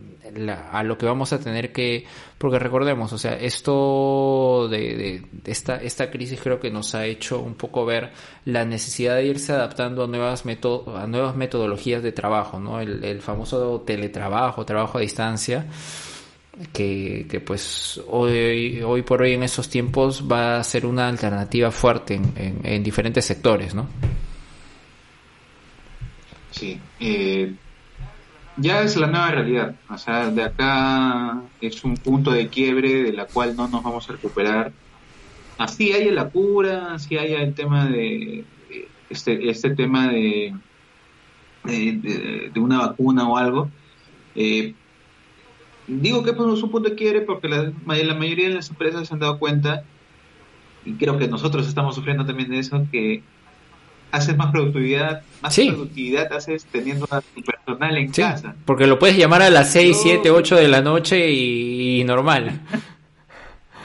a 0.73 0.83
lo 0.83 0.99
que 0.99 1.07
vamos 1.07 1.33
a 1.33 1.38
tener 1.38 1.70
que, 1.73 2.07
porque 2.38 2.59
recordemos, 2.59 3.12
o 3.12 3.18
sea, 3.18 3.35
esto 3.35 4.68
de, 4.68 4.97
de, 4.97 5.23
esta, 5.44 5.77
esta 5.77 6.11
crisis 6.11 6.40
creo 6.42 6.59
que 6.59 6.70
nos 6.70 6.94
ha 6.97 7.07
hecho 7.07 7.40
un 7.40 7.55
poco 7.55 7.85
ver 7.85 8.11
la 8.47 8.64
necesidad 8.64 9.14
de 9.16 9.27
irse 9.27 9.53
adaptando 9.53 10.05
a 10.05 10.07
nuevas, 10.09 10.44
a 10.44 11.07
nuevas 11.07 11.37
metodologías 11.37 12.03
de 12.03 12.11
trabajo, 12.11 12.59
¿no? 12.59 12.81
El, 12.81 13.05
el 13.05 13.20
famoso 13.23 13.83
teletrabajo, 13.83 14.64
trabajo 14.64 14.99
a 14.99 15.03
distancia 15.03 15.66
que, 16.73 17.27
que, 17.29 17.40
pues 17.40 18.01
hoy, 18.09 18.81
hoy 18.83 19.03
por 19.03 19.23
hoy 19.23 19.33
en 19.33 19.43
esos 19.43 19.69
tiempos 19.69 20.25
va 20.31 20.59
a 20.59 20.64
ser 20.64 20.87
una 20.87 21.09
alternativa 21.09 21.71
fuerte 21.71 22.14
en, 22.14 22.61
en, 22.62 22.83
diferentes 22.83 23.25
sectores, 23.25 23.75
¿no? 23.75 23.88
sí. 26.51 26.81
Eh, 27.01 27.55
ya 28.57 28.83
es 28.83 28.97
la 28.97 29.09
nueva 29.09 29.31
realidad. 29.31 29.75
O 29.88 29.99
sea, 29.99 30.31
de 30.31 30.43
acá 30.43 31.43
es 31.61 31.83
un 31.85 31.97
punto 31.97 32.31
de 32.31 32.49
quiebre 32.49 33.03
de 33.03 33.12
la 33.12 33.27
cual 33.27 33.57
no 33.57 33.69
nos 33.69 33.83
vamos 33.83 34.09
a 34.09 34.12
recuperar. 34.12 34.73
Así 35.59 35.93
haya 35.93 36.12
la 36.12 36.29
cura, 36.29 36.95
así 36.95 37.17
haya 37.17 37.40
el 37.43 37.55
tema 37.55 37.87
de 37.87 38.45
este, 39.11 39.51
este 39.51 39.71
tema 39.71 40.09
de, 40.09 40.55
de, 41.64 42.61
una 42.61 42.79
vacuna 42.79 43.29
o 43.29 43.37
algo. 43.37 43.71
Eh, 44.35 44.75
digo 45.87 46.23
que 46.23 46.31
es 46.31 46.38
un 46.38 46.70
punto 46.70 46.90
de 46.90 46.94
quiebre 46.94 47.20
porque 47.23 47.49
la, 47.49 47.73
la 47.87 48.14
mayoría 48.14 48.49
de 48.49 48.55
las 48.55 48.70
empresas 48.70 49.09
se 49.09 49.14
han 49.14 49.20
dado 49.20 49.38
cuenta, 49.38 49.85
y 50.85 50.94
creo 50.94 51.18
que 51.18 51.29
nosotros 51.29 51.66
estamos 51.66 51.94
sufriendo 51.94 52.25
también 52.27 52.51
de 52.51 52.59
eso, 52.59 52.87
que 52.90 53.23
haces 54.11 54.37
más 54.37 54.53
productividad, 54.53 55.23
más 55.42 55.57
productividad 55.57 56.33
haces 56.33 56.66
teniendo 56.66 57.07
a 57.11 57.20
tu 57.20 57.42
personal 57.42 57.97
en 57.97 58.11
casa. 58.12 58.55
Porque 58.64 58.87
lo 58.87 58.99
puedes 58.99 59.16
llamar 59.16 59.42
a 59.42 59.51
las 59.51 59.73
6, 59.73 59.99
7, 60.03 60.31
8 60.31 60.57
de 60.57 60.68
la 60.68 60.81
noche 60.83 61.31
y, 61.31 62.05
normal. 62.05 62.61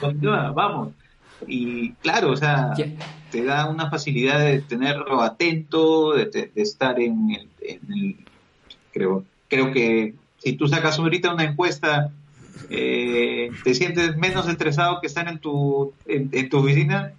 Vamos. 0.54 0.92
Y 1.46 1.92
claro, 1.94 2.32
o 2.32 2.36
sea, 2.36 2.74
te 3.30 3.44
da 3.44 3.68
una 3.68 3.90
facilidad 3.90 4.40
de 4.40 4.60
tenerlo 4.60 5.20
atento, 5.20 6.12
de, 6.12 6.50
estar 6.54 7.00
en 7.00 7.38
el, 7.60 8.16
creo, 8.92 9.24
creo 9.48 9.72
que 9.72 10.14
si 10.40 10.54
tú 10.54 10.66
sacas 10.66 10.98
ahorita 10.98 11.32
una 11.32 11.44
encuesta, 11.44 12.10
eh, 12.68 13.50
te 13.62 13.74
sientes 13.74 14.16
menos 14.16 14.48
estresado 14.48 15.00
que 15.00 15.06
estar 15.06 15.28
en 15.28 15.38
tu, 15.38 15.92
en 16.06 16.48
tu 16.48 16.58
oficina, 16.58 17.12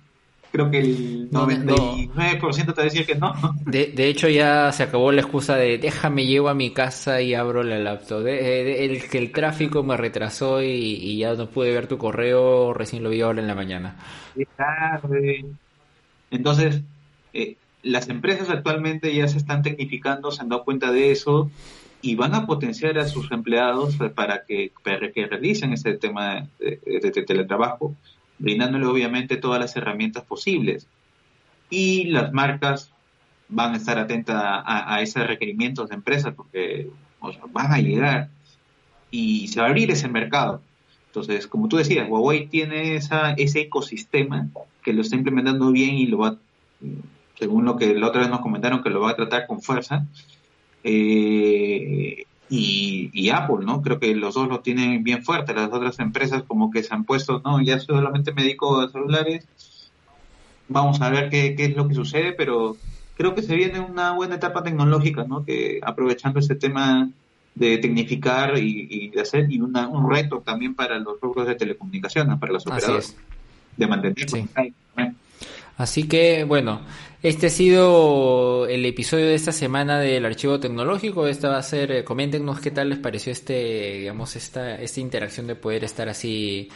creo 0.51 0.69
que 0.69 0.79
el 0.79 1.31
99% 1.31 2.65
te 2.65 2.71
va 2.71 2.81
a 2.81 2.83
decir 2.83 3.05
que 3.05 3.15
no. 3.15 3.33
De, 3.65 3.87
de, 3.87 4.07
hecho 4.07 4.27
ya 4.27 4.71
se 4.71 4.83
acabó 4.83 5.11
la 5.11 5.21
excusa 5.21 5.55
de 5.55 5.77
déjame 5.77 6.25
llevo 6.25 6.49
a 6.49 6.53
mi 6.53 6.73
casa 6.73 7.21
y 7.21 7.33
abro 7.33 7.63
la 7.63 7.79
laptop. 7.79 8.23
De, 8.23 8.85
el 8.85 9.07
que 9.09 9.17
el 9.17 9.31
tráfico 9.31 9.83
me 9.83 9.95
retrasó 9.97 10.61
y, 10.61 11.17
ya 11.17 11.33
no 11.33 11.47
pude 11.47 11.71
ver 11.71 11.87
tu 11.87 11.97
correo, 11.97 12.73
recién 12.73 13.03
lo 13.03 13.09
vi 13.09 13.21
ahora 13.21 13.41
en 13.41 13.47
la 13.47 13.55
mañana. 13.55 13.95
Entonces, 16.29 16.81
eh, 17.33 17.55
las 17.83 18.09
empresas 18.09 18.49
actualmente 18.49 19.13
ya 19.13 19.27
se 19.27 19.37
están 19.37 19.61
tecnificando, 19.61 20.31
se 20.31 20.41
han 20.41 20.49
dado 20.49 20.63
cuenta 20.63 20.91
de 20.91 21.11
eso 21.11 21.49
y 22.01 22.15
van 22.15 22.33
a 22.33 22.45
potenciar 22.45 22.97
a 22.97 23.07
sus 23.07 23.31
empleados 23.31 23.97
para 24.15 24.43
que, 24.45 24.71
para 24.83 25.11
que 25.11 25.27
realicen 25.27 25.73
ese 25.73 25.93
tema 25.93 26.47
de 26.59 27.23
teletrabajo 27.25 27.95
brindándole 28.41 28.87
obviamente 28.87 29.37
todas 29.37 29.59
las 29.59 29.75
herramientas 29.75 30.23
posibles. 30.23 30.87
Y 31.69 32.05
las 32.05 32.33
marcas 32.33 32.91
van 33.47 33.73
a 33.73 33.77
estar 33.77 33.99
atentas 33.99 34.35
a, 34.43 35.01
esos 35.01 35.27
requerimientos 35.27 35.89
de 35.89 35.95
empresas 35.95 36.33
porque 36.33 36.89
van 37.51 37.71
a 37.71 37.77
llegar 37.77 38.29
y 39.11 39.47
se 39.49 39.59
va 39.59 39.67
a 39.67 39.69
abrir 39.69 39.91
ese 39.91 40.07
mercado. 40.07 40.61
Entonces, 41.07 41.45
como 41.47 41.67
tú 41.67 41.77
decías, 41.77 42.07
Huawei 42.09 42.47
tiene 42.47 42.95
esa, 42.95 43.33
ese 43.33 43.61
ecosistema 43.61 44.47
que 44.83 44.93
lo 44.93 45.01
está 45.01 45.17
implementando 45.17 45.71
bien 45.71 45.95
y 45.95 46.07
lo 46.07 46.19
va, 46.19 46.37
según 47.37 47.65
lo 47.65 47.75
que 47.77 47.93
la 47.93 48.07
otra 48.07 48.21
vez 48.21 48.29
nos 48.29 48.39
comentaron, 48.39 48.81
que 48.81 48.89
lo 48.89 49.01
va 49.01 49.11
a 49.11 49.15
tratar 49.15 49.45
con 49.45 49.61
fuerza. 49.61 50.05
Eh, 50.83 52.25
y, 52.49 53.29
Apple, 53.29 53.65
¿no? 53.65 53.81
Creo 53.81 53.99
que 53.99 54.13
los 54.13 54.35
dos 54.35 54.49
lo 54.49 54.59
tienen 54.59 55.03
bien 55.03 55.23
fuerte. 55.23 55.53
Las 55.53 55.71
otras 55.71 55.99
empresas 55.99 56.43
como 56.43 56.69
que 56.69 56.83
se 56.83 56.93
han 56.93 57.05
puesto, 57.05 57.41
no, 57.45 57.61
ya 57.61 57.79
solamente 57.79 58.33
me 58.33 58.43
dedico 58.43 58.81
a 58.81 58.89
celulares. 58.89 59.47
Vamos 60.67 61.01
a 61.01 61.09
ver 61.09 61.29
qué, 61.29 61.55
qué 61.55 61.65
es 61.65 61.75
lo 61.75 61.87
que 61.87 61.93
sucede, 61.93 62.33
pero 62.33 62.75
creo 63.15 63.35
que 63.35 63.41
se 63.41 63.55
viene 63.55 63.79
una 63.79 64.13
buena 64.13 64.35
etapa 64.35 64.63
tecnológica, 64.63 65.23
¿no? 65.23 65.45
Que 65.45 65.79
aprovechando 65.83 66.39
este 66.39 66.55
tema 66.55 67.09
de 67.55 67.77
tecnificar 67.77 68.57
y, 68.57 69.09
de 69.09 69.21
hacer, 69.21 69.51
y 69.51 69.59
una, 69.59 69.87
un 69.87 70.09
reto 70.09 70.41
también 70.43 70.73
para 70.73 70.97
los 70.99 71.19
rubros 71.21 71.47
de 71.47 71.55
telecomunicaciones, 71.55 72.39
para 72.39 72.53
los 72.53 72.65
operadores, 72.65 73.15
de 73.77 73.87
mantener. 73.87 74.27
Así 75.81 76.07
que, 76.07 76.43
bueno, 76.43 76.81
este 77.23 77.47
ha 77.47 77.49
sido 77.49 78.67
el 78.67 78.85
episodio 78.85 79.25
de 79.25 79.33
esta 79.33 79.51
semana 79.51 79.99
del 79.99 80.25
archivo 80.25 80.59
tecnológico. 80.59 81.25
Esta 81.25 81.49
va 81.49 81.57
a 81.57 81.63
ser, 81.63 81.91
eh, 81.91 82.03
coméntenos 82.03 82.59
qué 82.59 82.69
tal 82.69 82.89
les 82.89 82.99
pareció 82.99 83.31
este, 83.31 83.97
digamos, 83.99 84.35
esta, 84.35 84.75
esta 84.75 84.99
interacción 84.99 85.47
de 85.47 85.55
poder 85.55 85.83
estar 85.83 86.07
así 86.07 86.69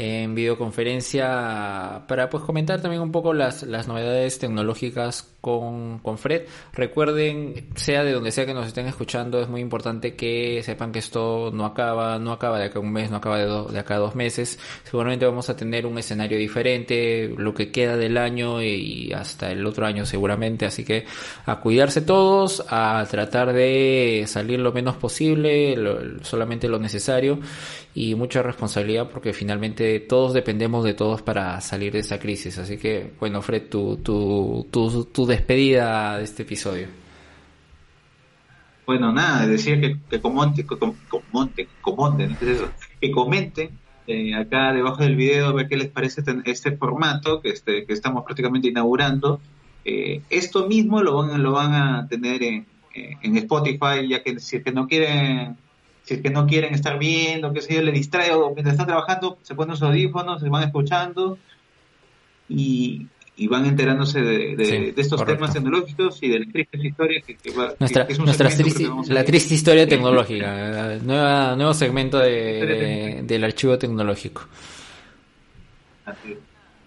en 0.00 0.34
videoconferencia 0.34 2.04
para 2.08 2.30
pues 2.30 2.42
comentar 2.42 2.80
también 2.80 3.02
un 3.02 3.12
poco 3.12 3.34
las, 3.34 3.64
las 3.64 3.86
novedades 3.86 4.38
tecnológicas 4.38 5.28
con, 5.42 5.98
con 5.98 6.16
Fred. 6.16 6.44
Recuerden, 6.72 7.68
sea 7.74 8.02
de 8.02 8.12
donde 8.12 8.32
sea 8.32 8.46
que 8.46 8.54
nos 8.54 8.66
estén 8.66 8.86
escuchando, 8.86 9.42
es 9.42 9.48
muy 9.48 9.60
importante 9.60 10.16
que 10.16 10.62
sepan 10.62 10.90
que 10.90 11.00
esto 11.00 11.50
no 11.52 11.66
acaba, 11.66 12.18
no 12.18 12.32
acaba 12.32 12.58
de 12.58 12.66
acá 12.66 12.78
un 12.78 12.92
mes, 12.92 13.10
no 13.10 13.18
acaba 13.18 13.38
de, 13.38 13.72
de 13.72 13.78
acá 13.78 13.96
dos 13.96 14.14
meses. 14.14 14.58
Seguramente 14.84 15.26
vamos 15.26 15.50
a 15.50 15.56
tener 15.56 15.84
un 15.84 15.98
escenario 15.98 16.38
diferente, 16.38 17.34
lo 17.36 17.52
que 17.52 17.70
queda 17.70 17.98
del 17.98 18.16
año 18.16 18.62
y 18.62 19.12
hasta 19.12 19.52
el 19.52 19.66
otro 19.66 19.84
año 19.84 20.06
seguramente. 20.06 20.64
Así 20.64 20.82
que 20.82 21.04
a 21.44 21.60
cuidarse 21.60 22.00
todos, 22.00 22.64
a 22.70 23.06
tratar 23.10 23.52
de 23.52 24.24
salir 24.26 24.60
lo 24.60 24.72
menos 24.72 24.96
posible, 24.96 25.76
solamente 26.22 26.68
lo 26.68 26.78
necesario 26.78 27.38
y 27.94 28.14
mucha 28.14 28.42
responsabilidad 28.42 29.08
porque 29.10 29.32
finalmente 29.32 29.98
todos 30.00 30.32
dependemos 30.32 30.84
de 30.84 30.94
todos 30.94 31.22
para 31.22 31.60
salir 31.60 31.92
de 31.92 32.00
esa 32.00 32.18
crisis. 32.18 32.58
Así 32.58 32.78
que, 32.78 33.12
bueno, 33.18 33.42
Fred, 33.42 33.68
tu, 33.68 33.96
tu, 33.96 34.66
tu, 34.70 35.04
tu 35.06 35.26
despedida 35.26 36.18
de 36.18 36.24
este 36.24 36.42
episodio. 36.44 36.86
Bueno, 38.86 39.12
nada, 39.12 39.46
decir 39.46 39.80
que, 39.80 39.96
que 40.08 40.20
comenten, 40.20 40.66
que, 40.66 40.76
comenten, 41.80 42.36
que 43.00 43.10
comenten 43.10 43.70
eh, 44.06 44.34
acá 44.34 44.72
debajo 44.72 45.02
del 45.02 45.14
video 45.14 45.46
a 45.46 45.52
ver 45.52 45.68
qué 45.68 45.76
les 45.76 45.88
parece 45.88 46.20
este, 46.20 46.40
este 46.44 46.76
formato 46.76 47.40
que, 47.40 47.50
este, 47.50 47.86
que 47.86 47.92
estamos 47.92 48.24
prácticamente 48.24 48.68
inaugurando. 48.68 49.40
Eh, 49.84 50.22
esto 50.28 50.66
mismo 50.66 51.02
lo 51.02 51.16
van, 51.16 51.42
lo 51.42 51.52
van 51.52 51.74
a 51.74 52.08
tener 52.08 52.42
en, 52.42 52.66
en 52.94 53.36
Spotify, 53.36 54.08
ya 54.08 54.22
que 54.22 54.38
si 54.40 54.56
es 54.56 54.64
que 54.64 54.72
no 54.72 54.88
quieren 54.88 55.56
si 56.10 56.14
es 56.14 56.22
que 56.22 56.30
no 56.30 56.44
quieren 56.44 56.74
estar 56.74 56.98
viendo, 56.98 57.52
que 57.52 57.60
sé 57.60 57.76
yo, 57.76 57.82
le 57.82 57.92
distrae 57.92 58.32
o 58.32 58.52
mientras 58.52 58.72
están 58.72 58.88
trabajando, 58.88 59.38
se 59.42 59.54
ponen 59.54 59.76
sus 59.76 59.86
audífonos, 59.86 60.40
se 60.40 60.48
van 60.48 60.64
escuchando 60.64 61.38
y, 62.48 63.06
van 63.48 63.64
enterándose 63.64 64.20
de, 64.20 64.92
estos 64.96 65.24
temas 65.24 65.52
tecnológicos 65.52 66.20
y 66.20 66.28
de 66.30 66.40
la 66.40 66.46
triste 66.50 66.78
historia 66.84 67.22
que, 67.22 67.50
va, 67.52 67.74
nuestra, 67.78 68.08
la 69.06 69.24
triste 69.24 69.54
historia 69.54 69.86
tecnológica, 69.86 70.98
nueva, 71.00 71.54
nuevo 71.54 71.74
segmento 71.74 72.18
de, 72.18 73.22
del 73.22 73.44
archivo 73.44 73.78
tecnológico. 73.78 74.48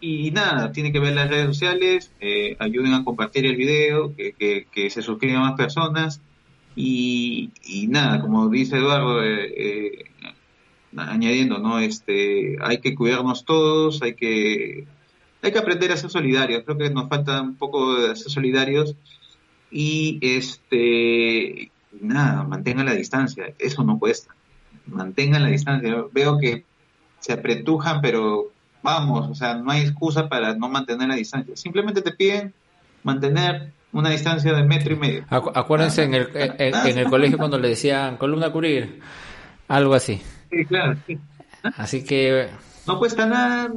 Y 0.01 0.31
nada, 0.31 0.73
tiene 0.73 0.91
que 0.91 0.99
ver 0.99 1.15
las 1.15 1.29
redes 1.29 1.47
sociales, 1.47 2.11
eh, 2.19 2.57
ayuden 2.59 2.93
a 2.93 3.05
compartir 3.05 3.45
el 3.45 3.55
video, 3.55 4.13
que, 4.13 4.33
que, 4.33 4.67
que 4.69 4.89
se 4.89 5.01
suscriban 5.01 5.43
más 5.43 5.53
personas 5.53 6.19
y, 6.75 7.51
nada, 7.89 8.21
como 8.21 8.49
dice 8.49 8.77
Eduardo, 8.77 9.23
eh, 9.23 9.53
eh, 9.57 10.05
añadiendo, 10.97 11.59
¿no? 11.59 11.79
Este, 11.79 12.57
hay 12.61 12.79
que 12.79 12.95
cuidarnos 12.95 13.45
todos, 13.45 14.01
hay 14.01 14.15
que, 14.15 14.87
hay 15.41 15.51
que 15.51 15.59
aprender 15.59 15.91
a 15.91 15.97
ser 15.97 16.09
solidarios. 16.09 16.63
Creo 16.63 16.77
que 16.77 16.89
nos 16.89 17.09
falta 17.09 17.41
un 17.41 17.55
poco 17.55 17.95
de 17.95 18.15
ser 18.15 18.31
solidarios 18.31 18.95
y 19.71 20.19
este, 20.21 21.71
nada, 21.99 22.43
mantengan 22.43 22.85
la 22.85 22.93
distancia. 22.93 23.53
Eso 23.59 23.83
no 23.83 23.99
cuesta. 23.99 24.35
Mantengan 24.87 25.43
la 25.43 25.49
distancia. 25.49 26.05
Veo 26.11 26.37
que 26.39 26.65
se 27.19 27.33
apretujan, 27.33 28.01
pero 28.01 28.51
vamos, 28.81 29.29
o 29.29 29.35
sea, 29.35 29.55
no 29.55 29.71
hay 29.71 29.81
excusa 29.81 30.27
para 30.27 30.55
no 30.55 30.69
mantener 30.69 31.07
la 31.07 31.15
distancia. 31.15 31.55
Simplemente 31.55 32.01
te 32.01 32.11
piden 32.11 32.53
mantener 33.03 33.73
una 33.93 34.09
distancia 34.09 34.53
de 34.53 34.63
metro 34.63 34.93
y 34.93 34.97
medio. 34.97 35.25
acuérdense 35.29 36.03
en, 36.03 36.15
el, 36.15 36.29
en, 36.33 36.97
el 36.97 37.05
colegio 37.09 37.37
cuando 37.37 37.57
le 37.57 37.69
decían 37.69 38.17
columna 38.17 38.51
cubrir, 38.51 38.99
algo 39.67 39.93
así. 39.93 40.21
Sí, 40.51 40.65
claro. 40.65 40.97
Así 41.77 42.03
que... 42.03 42.49
No 42.85 42.99
cuesta 42.99 43.25
nada, 43.25 43.71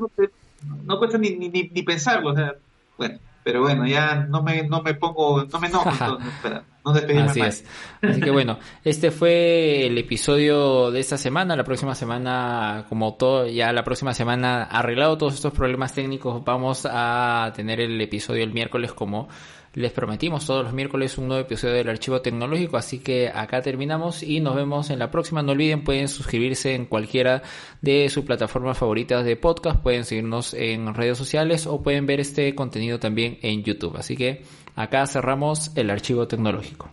no, 0.85 0.99
cuesta 0.99 1.19
ni, 1.19 1.37
ni, 1.37 1.49
ni, 1.49 1.83
pensarlo, 1.83 2.33
o 2.33 2.35
sea, 2.35 2.55
bueno, 2.99 3.19
pero 3.45 3.61
bueno, 3.61 3.87
ya 3.87 4.27
no 4.29 4.43
me, 4.43 4.67
no 4.67 4.83
me 4.83 4.95
pongo, 4.95 5.45
no 5.45 5.61
me 5.61 5.69
enojo, 5.69 6.19
no 6.85 6.93
despedirme 6.93 7.31
Así 7.31 7.41
es. 7.41 7.65
Así 8.03 8.21
que 8.21 8.31
bueno, 8.31 8.59
este 8.83 9.13
fue 9.13 9.87
el 9.87 9.97
episodio 9.99 10.91
de 10.91 10.99
esta 10.99 11.17
semana. 11.17 11.55
La 11.55 11.63
próxima 11.63 11.95
semana, 11.95 12.87
como 12.89 13.15
todo, 13.15 13.47
ya 13.47 13.73
la 13.73 13.85
próxima 13.85 14.15
semana 14.15 14.65
arreglado 14.65 15.17
todos 15.17 15.35
estos 15.35 15.53
problemas 15.53 15.93
técnicos, 15.93 16.43
vamos 16.45 16.89
a 16.91 17.53
tener 17.55 17.81
el 17.81 18.01
episodio 18.01 18.43
el 18.43 18.53
miércoles 18.53 18.93
como 18.93 19.29
les 19.77 19.93
prometimos 19.93 20.47
todos 20.47 20.65
los 20.65 20.73
miércoles 20.73 21.19
un 21.19 21.29
nuevo 21.29 21.43
episodio 21.43 21.75
del 21.75 21.91
Archivo 21.91 22.23
Tecnológico, 22.23 22.79
así 22.79 23.01
que 23.01 23.29
acá 23.29 23.61
terminamos 23.61 24.23
y 24.23 24.41
nos 24.41 24.57
vemos 24.57 24.89
en 24.89 24.99
la 24.99 25.11
próxima. 25.11 25.43
No 25.43 25.53
olviden, 25.53 25.85
pueden 25.85 26.09
suscribirse 26.09 26.75
en 26.75 26.87
cualquiera 26.87 27.43
de 27.83 28.09
sus 28.09 28.25
plataformas 28.25 28.79
favoritas 28.79 29.23
de 29.27 29.37
podcast, 29.37 29.83
pueden 29.83 30.07
seguirnos 30.07 30.55
en 30.55 30.95
redes 30.95 31.19
sociales 31.19 31.67
o 31.67 31.83
pueden 31.83 32.07
ver 32.07 32.21
este 32.21 32.55
contenido 32.55 32.99
también 32.99 33.39
en 33.43 33.65
YouTube. 33.65 33.99
Así 33.99 34.17
que 34.17 34.45
acá 34.77 35.07
cerramos 35.07 35.77
el 35.77 35.91
Archivo 35.91 36.27
Tecnológico. 36.27 36.89